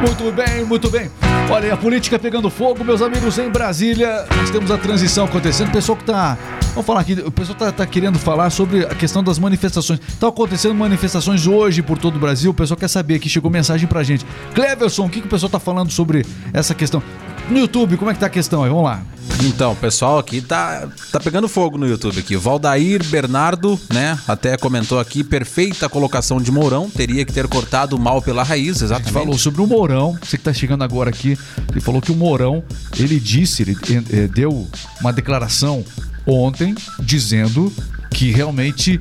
Muito 0.00 0.32
bem, 0.32 0.64
muito 0.64 0.90
bem. 0.90 1.10
Olha 1.50 1.72
a 1.72 1.76
política 1.76 2.18
pegando 2.18 2.50
fogo, 2.50 2.84
meus 2.84 3.00
amigos, 3.00 3.38
em 3.38 3.48
Brasília. 3.48 4.26
Nós 4.36 4.50
temos 4.50 4.70
a 4.70 4.76
transição 4.76 5.24
acontecendo. 5.24 5.68
O 5.68 5.72
pessoal 5.72 5.96
que 5.96 6.04
tá. 6.04 6.36
Vamos 6.70 6.84
falar 6.84 7.00
aqui, 7.00 7.14
o 7.14 7.30
pessoal 7.30 7.56
tá, 7.56 7.72
tá 7.72 7.86
querendo 7.86 8.18
falar 8.18 8.50
sobre 8.50 8.84
a 8.84 8.94
questão 8.94 9.22
das 9.22 9.38
manifestações. 9.38 9.98
Tá 10.20 10.28
acontecendo 10.28 10.74
manifestações 10.74 11.46
hoje 11.46 11.82
por 11.82 11.96
todo 11.96 12.16
o 12.16 12.18
Brasil. 12.18 12.50
O 12.50 12.54
pessoal 12.54 12.76
quer 12.76 12.88
saber 12.88 13.14
aqui, 13.14 13.28
chegou 13.28 13.50
mensagem 13.50 13.86
pra 13.86 14.02
gente. 14.02 14.26
Cleverson, 14.54 15.06
o 15.06 15.08
que, 15.08 15.20
que 15.20 15.26
o 15.26 15.30
pessoal 15.30 15.48
tá 15.48 15.58
falando 15.58 15.90
sobre 15.90 16.26
essa 16.52 16.74
questão? 16.74 17.02
No 17.48 17.58
YouTube, 17.58 17.96
como 17.96 18.10
é 18.10 18.14
que 18.14 18.18
tá 18.18 18.26
a 18.26 18.30
questão 18.30 18.64
aí? 18.64 18.68
Vamos 18.68 18.84
lá. 18.84 19.02
Então, 19.44 19.74
pessoal 19.76 20.18
aqui 20.18 20.40
tá, 20.40 20.88
tá 21.12 21.20
pegando 21.20 21.48
fogo 21.48 21.78
no 21.78 21.86
YouTube 21.86 22.18
aqui. 22.18 22.36
Valdair 22.36 23.04
Bernardo, 23.04 23.78
né? 23.92 24.18
Até 24.26 24.56
comentou 24.56 24.98
aqui, 24.98 25.22
perfeita 25.22 25.88
colocação 25.88 26.40
de 26.40 26.50
Mourão. 26.50 26.90
Teria 26.90 27.24
que 27.24 27.32
ter 27.32 27.46
cortado 27.46 27.94
o 27.94 28.00
mal 28.00 28.20
pela 28.20 28.42
raiz, 28.42 28.82
exatamente. 28.82 29.08
gente 29.08 29.12
falou 29.12 29.38
sobre 29.38 29.62
o 29.62 29.66
Mourão, 29.66 30.18
você 30.20 30.36
que 30.36 30.42
tá 30.42 30.52
chegando 30.52 30.82
agora 30.82 31.10
aqui, 31.10 31.38
ele 31.70 31.80
falou 31.80 32.00
que 32.00 32.10
o 32.10 32.16
Mourão, 32.16 32.64
ele 32.98 33.20
disse, 33.20 33.62
ele 33.62 33.76
eh, 33.90 34.02
eh, 34.10 34.26
deu 34.26 34.66
uma 35.00 35.12
declaração 35.12 35.84
ontem 36.26 36.74
dizendo 36.98 37.72
que 38.16 38.30
realmente 38.30 38.98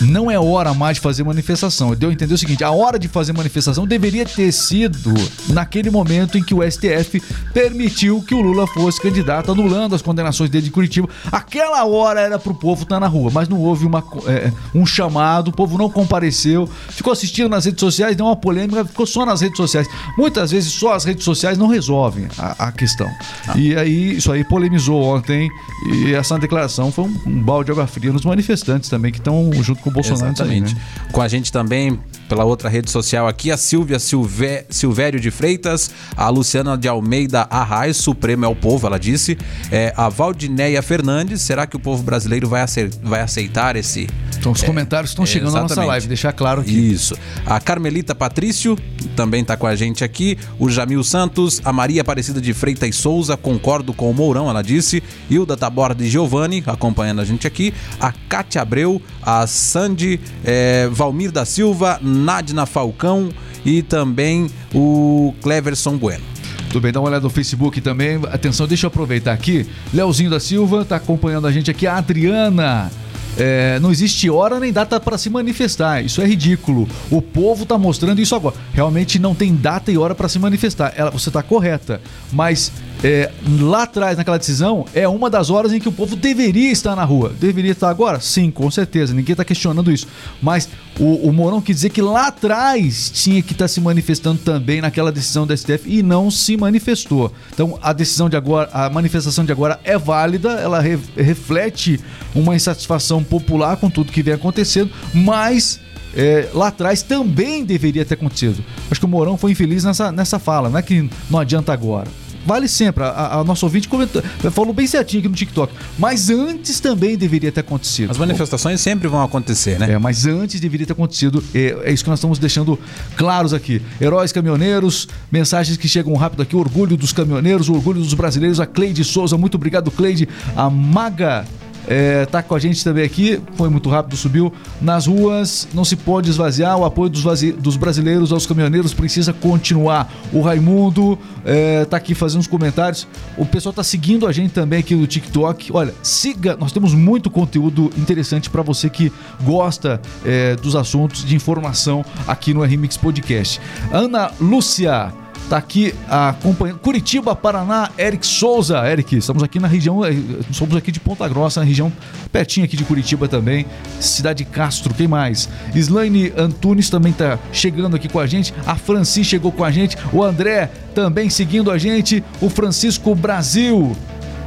não 0.00 0.28
é 0.28 0.36
hora 0.36 0.74
mais 0.74 0.96
de 0.96 1.00
fazer 1.00 1.22
manifestação. 1.22 1.94
Deu 1.94 2.10
a 2.10 2.12
entender 2.12 2.34
o 2.34 2.38
seguinte: 2.38 2.64
a 2.64 2.72
hora 2.72 2.98
de 2.98 3.06
fazer 3.06 3.32
manifestação 3.32 3.86
deveria 3.86 4.26
ter 4.26 4.50
sido 4.50 5.14
naquele 5.50 5.88
momento 5.88 6.36
em 6.36 6.42
que 6.42 6.52
o 6.52 6.68
STF 6.68 7.22
permitiu 7.54 8.20
que 8.22 8.34
o 8.34 8.40
Lula 8.40 8.66
fosse 8.66 9.00
candidato, 9.00 9.52
anulando 9.52 9.94
as 9.94 10.02
condenações 10.02 10.50
dele 10.50 10.64
de 10.64 10.72
Curitiba. 10.72 11.08
Aquela 11.30 11.84
hora 11.86 12.20
era 12.20 12.40
pro 12.40 12.52
povo 12.54 12.82
estar 12.82 12.98
na 12.98 13.06
rua, 13.06 13.30
mas 13.32 13.48
não 13.48 13.60
houve 13.60 13.86
uma, 13.86 14.02
eh, 14.26 14.50
um 14.74 14.84
chamado, 14.84 15.48
o 15.48 15.52
povo 15.52 15.78
não 15.78 15.88
compareceu, 15.88 16.68
ficou 16.88 17.12
assistindo 17.12 17.48
nas 17.48 17.66
redes 17.66 17.80
sociais, 17.80 18.16
deu 18.16 18.26
uma 18.26 18.34
polêmica, 18.34 18.84
ficou 18.84 19.06
só 19.06 19.24
nas 19.24 19.42
redes 19.42 19.58
sociais. 19.58 19.86
Muitas 20.18 20.50
vezes 20.50 20.72
só 20.72 20.92
as 20.92 21.04
redes 21.04 21.24
sociais 21.24 21.56
não 21.56 21.68
resolvem 21.68 22.26
a, 22.36 22.66
a 22.66 22.72
questão. 22.72 23.08
E 23.54 23.76
aí, 23.76 24.16
isso 24.16 24.32
aí 24.32 24.42
polemizou 24.42 25.00
ontem, 25.04 25.48
e 25.92 26.12
essa 26.12 26.36
declaração 26.36 26.90
foi 26.90 27.04
um, 27.04 27.16
um 27.26 27.40
balde 27.40 27.66
de 27.66 27.70
água 27.70 27.86
fria 27.86 28.12
nos 28.12 28.24
manifestantes 28.24 28.55
também, 28.90 29.12
que 29.12 29.18
estão 29.18 29.50
junto 29.62 29.82
com 29.82 29.90
o 29.90 29.92
Bolsonaro 29.92 30.30
nisso 30.30 30.42
aí, 30.42 30.56
Exatamente. 30.58 30.74
né? 30.74 31.08
Com 31.12 31.20
a 31.20 31.28
gente 31.28 31.50
também, 31.52 31.98
pela 32.28 32.44
outra 32.44 32.68
rede 32.68 32.90
social 32.90 33.26
aqui, 33.28 33.50
a 33.50 33.56
Silvia 33.56 33.98
Silvé, 33.98 34.64
Silvério 34.70 35.18
de 35.20 35.30
Freitas, 35.30 35.90
a 36.16 36.28
Luciana 36.28 36.76
de 36.76 36.88
Almeida 36.88 37.46
Arraes, 37.50 37.96
Supremo 37.96 38.44
é 38.44 38.48
o 38.48 38.56
povo, 38.56 38.86
ela 38.86 38.98
disse. 38.98 39.36
É, 39.70 39.92
a 39.96 40.08
Valdineia 40.08 40.82
Fernandes, 40.82 41.42
será 41.42 41.66
que 41.66 41.76
o 41.76 41.80
povo 41.80 42.02
brasileiro 42.02 42.48
vai, 42.48 42.62
ace- 42.62 42.90
vai 43.02 43.20
aceitar 43.20 43.76
esse. 43.76 44.06
Então 44.38 44.52
os 44.52 44.62
comentários 44.62 45.10
estão 45.10 45.24
chegando 45.24 45.52
na 45.52 45.62
nossa 45.62 45.74
exatamente. 45.74 45.88
live, 45.88 46.08
deixar 46.08 46.32
claro 46.32 46.60
aqui. 46.60 46.92
Isso. 46.92 47.16
A 47.44 47.58
Carmelita 47.60 48.14
Patrício 48.14 48.78
também 49.14 49.44
tá 49.44 49.56
com 49.56 49.66
a 49.66 49.74
gente 49.74 50.04
aqui. 50.04 50.38
O 50.58 50.68
Jamil 50.68 51.02
Santos, 51.02 51.60
a 51.64 51.72
Maria 51.72 52.02
Aparecida 52.02 52.40
de 52.40 52.52
Freitas 52.52 52.96
Souza, 52.96 53.36
concordo 53.36 53.92
com 53.92 54.10
o 54.10 54.14
Mourão, 54.14 54.48
ela 54.48 54.62
disse. 54.62 55.02
Hilda 55.30 55.56
Taborda 55.56 56.02
de 56.02 56.10
Giovanni, 56.10 56.62
acompanhando 56.66 57.20
a 57.20 57.24
gente 57.24 57.46
aqui. 57.46 57.72
A 58.00 58.12
Cátia 58.12 58.62
Abreu, 58.62 59.00
a 59.22 59.46
Sandy 59.46 60.20
eh, 60.44 60.88
Valmir 60.92 61.30
da 61.32 61.44
Silva, 61.44 61.98
Nadina 62.02 62.66
Falcão 62.66 63.30
e 63.64 63.82
também 63.82 64.48
o 64.74 65.34
Cleverson 65.42 65.96
Bueno. 65.96 66.24
Tudo 66.68 66.82
bem, 66.82 66.92
dá 66.92 67.00
uma 67.00 67.08
olhada 67.08 67.22
no 67.22 67.30
Facebook 67.30 67.80
também. 67.80 68.20
Atenção, 68.30 68.66
deixa 68.66 68.86
eu 68.86 68.88
aproveitar 68.88 69.32
aqui. 69.32 69.66
Leozinho 69.94 70.30
da 70.30 70.40
Silva 70.40 70.84
tá 70.84 70.96
acompanhando 70.96 71.46
a 71.46 71.52
gente 71.52 71.70
aqui. 71.70 71.86
A 71.86 71.96
Adriana. 71.96 72.90
É, 73.36 73.78
não 73.80 73.90
existe 73.90 74.28
hora 74.30 74.58
nem 74.58 74.72
data 74.72 74.98
para 74.98 75.18
se 75.18 75.28
manifestar. 75.28 76.04
Isso 76.04 76.20
é 76.20 76.26
ridículo. 76.26 76.88
O 77.10 77.20
povo 77.20 77.66
tá 77.66 77.76
mostrando 77.76 78.20
isso 78.20 78.34
agora. 78.34 78.56
Realmente 78.72 79.18
não 79.18 79.34
tem 79.34 79.54
data 79.54 79.92
e 79.92 79.98
hora 79.98 80.14
para 80.14 80.28
se 80.28 80.38
manifestar. 80.38 80.92
Ela, 80.96 81.10
você 81.10 81.30
tá 81.30 81.42
correta. 81.42 82.00
Mas 82.32 82.72
é, 83.04 83.30
lá 83.60 83.82
atrás, 83.82 84.16
naquela 84.16 84.38
decisão, 84.38 84.84
é 84.94 85.06
uma 85.06 85.28
das 85.28 85.50
horas 85.50 85.72
em 85.72 85.78
que 85.78 85.88
o 85.88 85.92
povo 85.92 86.16
deveria 86.16 86.70
estar 86.72 86.96
na 86.96 87.04
rua. 87.04 87.32
Deveria 87.38 87.72
estar 87.72 87.90
agora? 87.90 88.20
Sim, 88.20 88.50
com 88.50 88.70
certeza. 88.70 89.12
Ninguém 89.14 89.36
tá 89.36 89.44
questionando 89.44 89.92
isso. 89.92 90.06
Mas 90.40 90.68
o, 90.98 91.28
o 91.28 91.32
Mourão 91.32 91.60
quis 91.60 91.76
dizer 91.76 91.90
que 91.90 92.00
lá 92.00 92.28
atrás 92.28 93.10
tinha 93.14 93.42
que 93.42 93.52
estar 93.52 93.68
se 93.68 93.80
manifestando 93.80 94.40
também 94.40 94.80
naquela 94.80 95.12
decisão 95.12 95.46
da 95.46 95.56
STF 95.56 95.82
e 95.86 96.02
não 96.02 96.30
se 96.30 96.56
manifestou. 96.56 97.32
Então 97.52 97.78
a 97.82 97.92
decisão 97.92 98.28
de 98.30 98.36
agora, 98.36 98.68
a 98.72 98.88
manifestação 98.88 99.44
de 99.44 99.52
agora 99.52 99.78
é 99.84 99.98
válida, 99.98 100.52
ela 100.52 100.80
re- 100.80 100.98
reflete 101.16 102.00
uma 102.34 102.56
insatisfação 102.56 103.22
popular 103.22 103.76
com 103.76 103.90
tudo 103.90 104.10
que 104.10 104.22
vem 104.22 104.34
acontecendo, 104.34 104.90
mas 105.12 105.80
é, 106.14 106.48
lá 106.54 106.68
atrás 106.68 107.02
também 107.02 107.62
deveria 107.64 108.04
ter 108.04 108.14
acontecido. 108.14 108.64
Acho 108.90 108.98
que 109.00 109.04
o 109.06 109.08
Mourão 109.08 109.36
foi 109.36 109.52
infeliz 109.52 109.84
nessa, 109.84 110.10
nessa 110.10 110.38
fala, 110.38 110.70
não 110.70 110.78
é 110.78 110.82
que 110.82 111.08
não 111.30 111.38
adianta 111.38 111.72
agora. 111.72 112.08
Vale 112.46 112.68
sempre, 112.68 113.02
a, 113.02 113.38
a, 113.40 113.44
nosso 113.44 113.66
ouvinte 113.66 113.88
comentou, 113.88 114.22
falou 114.52 114.72
bem 114.72 114.86
certinho 114.86 115.20
aqui 115.20 115.28
no 115.28 115.34
TikTok, 115.34 115.74
mas 115.98 116.30
antes 116.30 116.78
também 116.78 117.16
deveria 117.16 117.50
ter 117.50 117.60
acontecido. 117.60 118.10
As 118.10 118.18
manifestações 118.18 118.80
sempre 118.80 119.08
vão 119.08 119.22
acontecer, 119.22 119.78
né? 119.78 119.92
É, 119.92 119.98
mas 119.98 120.26
antes 120.26 120.60
deveria 120.60 120.86
ter 120.86 120.92
acontecido. 120.92 121.42
É, 121.54 121.76
é 121.84 121.92
isso 121.92 122.04
que 122.04 122.10
nós 122.10 122.20
estamos 122.20 122.38
deixando 122.38 122.78
claros 123.16 123.52
aqui. 123.52 123.82
Heróis 124.00 124.30
caminhoneiros, 124.30 125.08
mensagens 125.30 125.76
que 125.76 125.88
chegam 125.88 126.14
rápido 126.14 126.42
aqui. 126.42 126.54
Orgulho 126.54 126.96
dos 126.96 127.12
caminhoneiros, 127.12 127.68
orgulho 127.68 128.00
dos 128.00 128.14
brasileiros. 128.14 128.60
A 128.60 128.66
Cleide 128.66 129.02
Souza, 129.04 129.36
muito 129.36 129.56
obrigado, 129.56 129.90
Cleide. 129.90 130.28
A 130.54 130.70
Maga. 130.70 131.44
É, 131.88 132.26
tá 132.26 132.42
com 132.42 132.54
a 132.54 132.58
gente 132.58 132.82
também 132.82 133.04
aqui, 133.04 133.40
foi 133.54 133.68
muito 133.68 133.88
rápido, 133.88 134.16
subiu. 134.16 134.52
Nas 134.80 135.06
ruas 135.06 135.68
não 135.72 135.84
se 135.84 135.94
pode 135.96 136.28
esvaziar, 136.30 136.76
o 136.76 136.84
apoio 136.84 137.08
dos, 137.08 137.22
vazi- 137.22 137.52
dos 137.52 137.76
brasileiros 137.76 138.32
aos 138.32 138.44
caminhoneiros 138.46 138.92
precisa 138.92 139.32
continuar. 139.32 140.12
O 140.32 140.40
Raimundo 140.40 141.18
é, 141.44 141.84
tá 141.84 141.96
aqui 141.96 142.14
fazendo 142.14 142.40
os 142.40 142.46
comentários. 142.46 143.06
O 143.36 143.46
pessoal 143.46 143.72
tá 143.72 143.84
seguindo 143.84 144.26
a 144.26 144.32
gente 144.32 144.52
também 144.52 144.80
aqui 144.80 144.94
no 144.94 145.06
TikTok. 145.06 145.70
Olha, 145.72 145.94
siga, 146.02 146.56
nós 146.56 146.72
temos 146.72 146.92
muito 146.92 147.30
conteúdo 147.30 147.90
interessante 147.96 148.50
para 148.50 148.62
você 148.62 148.90
que 148.90 149.12
gosta 149.44 150.00
é, 150.24 150.56
dos 150.56 150.74
assuntos 150.74 151.24
de 151.24 151.36
informação 151.36 152.04
aqui 152.26 152.52
no 152.52 152.62
RMix 152.62 152.96
Podcast. 152.96 153.60
Ana 153.92 154.30
Lúcia. 154.40 155.25
Tá 155.48 155.58
aqui 155.58 155.94
acompanhando. 156.08 156.80
Curitiba, 156.80 157.36
Paraná, 157.36 157.88
Eric 157.96 158.26
Souza. 158.26 158.78
Eric, 158.90 159.16
estamos 159.16 159.44
aqui 159.44 159.60
na 159.60 159.68
região. 159.68 160.04
eh, 160.04 160.12
Somos 160.52 160.74
aqui 160.74 160.90
de 160.90 160.98
Ponta 160.98 161.28
Grossa, 161.28 161.60
na 161.60 161.66
região 161.66 161.92
pertinho 162.32 162.66
aqui 162.66 162.76
de 162.76 162.82
Curitiba 162.82 163.28
também. 163.28 163.64
Cidade 164.00 164.42
de 164.42 164.50
Castro, 164.50 164.92
quem 164.92 165.06
mais? 165.06 165.48
Slaine 165.72 166.32
Antunes 166.36 166.90
também 166.90 167.12
tá 167.12 167.38
chegando 167.52 167.94
aqui 167.94 168.08
com 168.08 168.18
a 168.18 168.26
gente. 168.26 168.52
A 168.66 168.74
Franci 168.74 169.22
chegou 169.22 169.52
com 169.52 169.62
a 169.62 169.70
gente. 169.70 169.96
O 170.12 170.20
André 170.24 170.68
também 170.96 171.30
seguindo 171.30 171.70
a 171.70 171.78
gente. 171.78 172.24
O 172.40 172.50
Francisco 172.50 173.14
Brasil. 173.14 173.96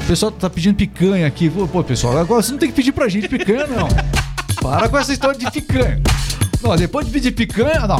O 0.01 0.03
pessoal 0.05 0.33
tá 0.33 0.49
pedindo 0.49 0.75
picanha 0.75 1.25
aqui. 1.27 1.49
Pô, 1.49 1.81
pessoal, 1.81 2.17
agora 2.17 2.41
você 2.41 2.51
não 2.51 2.59
tem 2.59 2.67
que 2.69 2.75
pedir 2.75 2.91
pra 2.91 3.07
gente 3.07 3.29
picanha, 3.29 3.67
não. 3.67 3.87
Para 4.61 4.89
com 4.89 4.97
essa 4.97 5.13
história 5.13 5.39
de 5.39 5.49
picanha. 5.49 6.01
Não, 6.61 6.75
depois 6.75 7.05
de 7.05 7.11
pedir 7.13 7.31
picanha, 7.31 7.87
não. 7.87 7.99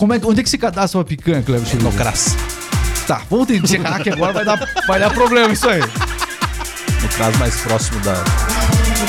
Como 0.00 0.14
é, 0.14 0.20
onde 0.24 0.40
é 0.40 0.42
que 0.42 0.48
se 0.48 0.56
cadastra 0.56 0.96
uma 0.96 1.04
picanha, 1.04 1.42
Cleber? 1.42 1.68
CRAS. 1.94 2.34
Tá, 3.06 3.20
vamos 3.28 3.46
ter 3.46 3.60
que 3.60 4.08
agora 4.08 4.32
vai 4.32 4.44
dar, 4.46 4.58
vai 4.86 4.98
dar 4.98 5.10
problema 5.10 5.52
isso 5.52 5.68
aí. 5.68 5.82
No 7.02 7.08
CRAS 7.10 7.36
mais 7.36 7.60
próximo 7.60 8.00
da. 8.00 8.14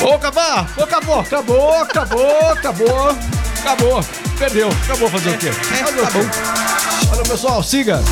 Ô, 0.06 0.16
acabar! 0.16 0.70
Ô, 0.78 0.84
acabou, 0.84 1.22
acabou, 1.22 1.74
acabou, 1.76 2.52
acabou, 2.52 3.18
acabou. 3.62 4.06
Perdeu, 4.38 4.68
acabou 4.84 5.10
fazer 5.10 5.30
o 5.30 5.38
quê? 5.38 5.54
Fazer 5.54 6.02
o 6.02 6.08
quê? 6.08 6.30
Olha, 7.10 7.24
pessoal, 7.24 7.64
siga 7.64 8.04